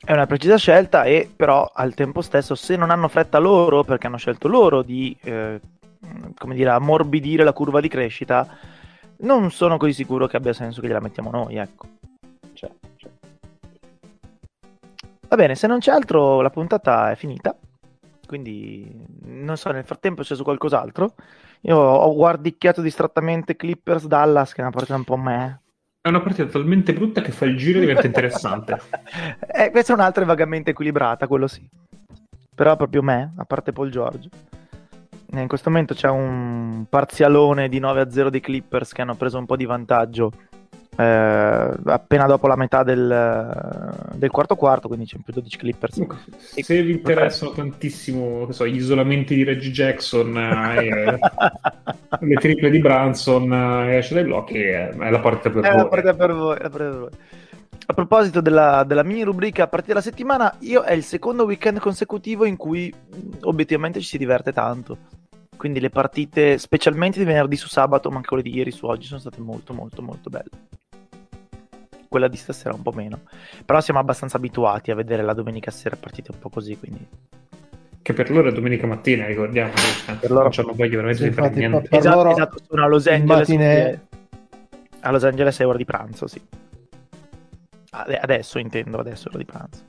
[0.04, 4.08] È una precisa scelta e però al tempo stesso se non hanno fretta loro, perché
[4.08, 5.62] hanno scelto loro di, eh,
[6.36, 8.58] come dire, ammorbidire la curva di crescita,
[9.18, 11.86] non sono così sicuro che abbia senso che gliela mettiamo noi, ecco.
[12.54, 13.12] Cioè, cioè,
[15.28, 17.56] Va bene, se non c'è altro la puntata è finita,
[18.32, 18.90] quindi
[19.26, 21.16] non so, nel frattempo c'è su qualcos'altro.
[21.64, 25.62] Io ho guardicchiato distrattamente Clippers Dallas, che è una partita un po' me.
[26.00, 28.80] È una partita talmente brutta che fa il giro e diventa interessante.
[29.54, 31.68] eh, questa è un'altra vagamente equilibrata, quello sì.
[32.56, 34.30] Però proprio me, a parte Paul George.
[35.34, 39.58] In questo momento c'è un parzialone di 9-0 dei Clippers che hanno preso un po'
[39.58, 40.32] di vantaggio
[40.98, 45.94] eh, appena dopo la metà del, del quarto quarto, quindi c'è più 12 Clippers.
[45.94, 51.20] Comunque, se vi interessano tantissimo che so, gli isolamenti di Reggie Jackson eh, e
[52.20, 55.70] le triple di Branson eh, e esce dai blocchi, è, è la partita per È
[55.70, 55.78] voi.
[55.78, 57.10] la partita per voi, è la partita per voi.
[57.84, 61.80] A proposito della, della mini rubrica a partita della settimana, io è il secondo weekend
[61.80, 64.98] consecutivo in cui mh, obiettivamente ci si diverte tanto.
[65.62, 69.06] Quindi le partite, specialmente di venerdì su sabato, ma anche quelle di ieri su oggi,
[69.06, 70.50] sono state molto molto molto belle.
[72.08, 73.20] Quella di stasera un po' meno.
[73.64, 77.06] Però siamo abbastanza abituati a vedere la domenica sera partite un po' così, quindi
[78.02, 81.30] che per loro è domenica mattina, ricordiamo, cioè, Per loro- non c'hanno voglia veramente Sì,
[81.30, 81.88] di fare niente.
[81.90, 83.38] Per esatto, loro esatto, sono a Los Angeles.
[83.38, 84.02] matinee-
[85.02, 86.42] A Los Angeles è ora di pranzo, sì.
[87.92, 89.84] Ade- Adesso intendo, adesso è ora di pranzo.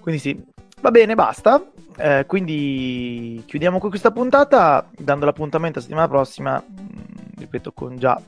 [0.00, 0.44] Quindi sì,
[0.80, 1.64] va bene, basta.
[1.98, 8.20] Eh, quindi chiudiamo con questa puntata, dando l'appuntamento la settimana prossima, mh, ripeto, con già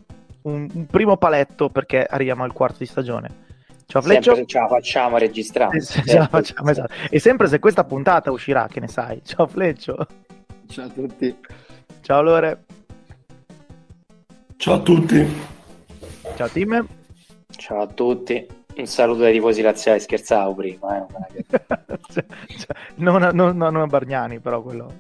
[0.42, 3.46] un, un primo paletto perché arriviamo al quarto di stagione.
[3.86, 4.34] Ciao Sempre Fleccio.
[4.34, 5.76] se ce la facciamo registrare.
[5.78, 6.92] E se ce la facciamo, esatto.
[7.10, 9.20] E sempre se questa puntata uscirà, che ne sai.
[9.24, 10.06] Ciao Fleccio.
[10.68, 11.36] Ciao a tutti.
[12.02, 12.64] Ciao Lore.
[14.56, 15.26] Ciao a tutti.
[16.36, 16.86] Ciao Tim.
[17.56, 18.46] Ciao a tutti.
[18.78, 21.04] Un saluto ai tifosi laziali, scherzavo prima.
[21.04, 21.44] Eh,
[22.10, 22.24] Cioè,
[22.56, 24.90] cioè, non, a- non- non a Bargnani, però quello.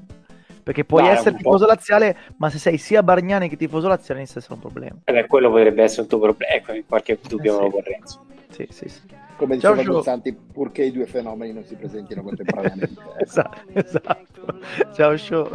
[0.62, 1.42] Perché puoi Dai, essere un po'.
[1.42, 4.96] tifoso laziale, ma se sei sia Bargnani che tifoso laziale inizia a essere un problema.
[5.04, 6.52] Eh beh, quello potrebbe essere un tuo problema.
[6.54, 8.18] Ecco, qualche dubbio Eh, me lo sì.
[8.50, 9.00] Sì, sì, sì.
[9.36, 9.92] Come Ciao, diceva Gio.
[9.98, 13.00] Guzzanti, purché i due fenomeni non si presentino contemporaneamente.
[13.18, 14.58] Eh, Esatto, esatto.
[14.94, 15.48] Ciao show.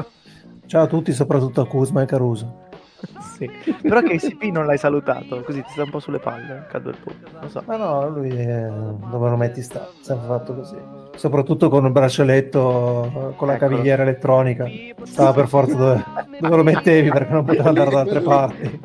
[0.65, 2.62] Ciao a tutti, soprattutto a Kuzma e Caruso.
[3.33, 3.49] Sì.
[3.81, 6.65] Però KCP non l'hai salutato, così ti sta un po' sulle palle.
[6.69, 7.37] Cado il pubblico.
[7.39, 7.63] Non so.
[7.65, 8.69] Ma no, lui è...
[9.09, 10.75] dove lo metti sta, sempre fatto così.
[11.15, 13.71] Soprattutto con il braccialetto, con la Eccolo.
[13.71, 14.67] cavigliera elettronica.
[15.03, 16.03] Stava per forza dove,
[16.39, 18.79] dove lo mettevi perché non poteva andare da altre parti.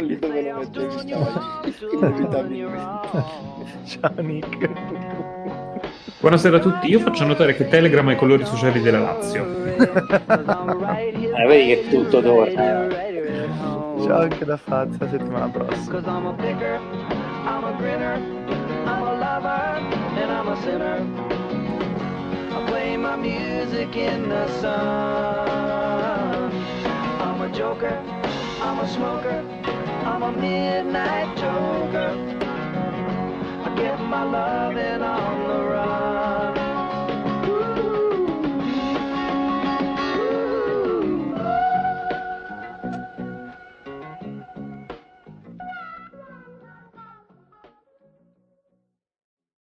[0.00, 1.60] Lì dove lo mettevi stava.
[3.84, 4.70] Ciao Nick.
[6.20, 9.44] Buonasera a tutti, io faccio notare che Telegram ha i colori sociali della Lazio.
[9.64, 13.10] Eh, vedi che tutto torna.
[14.22, 14.56] Anche da
[15.08, 15.90] settimana prossima.
[15.90, 16.34] Cause I'm a
[17.44, 18.14] I'm a grinner,
[18.86, 19.78] I'm a lover,
[20.20, 21.00] and I'm a sinner.
[22.50, 26.52] I play my music in the sun.
[27.20, 27.96] I'm a joker,
[28.60, 29.42] I'm a smoker,
[30.04, 32.10] I'm a midnight joker.
[33.64, 36.11] I get my loving on the run.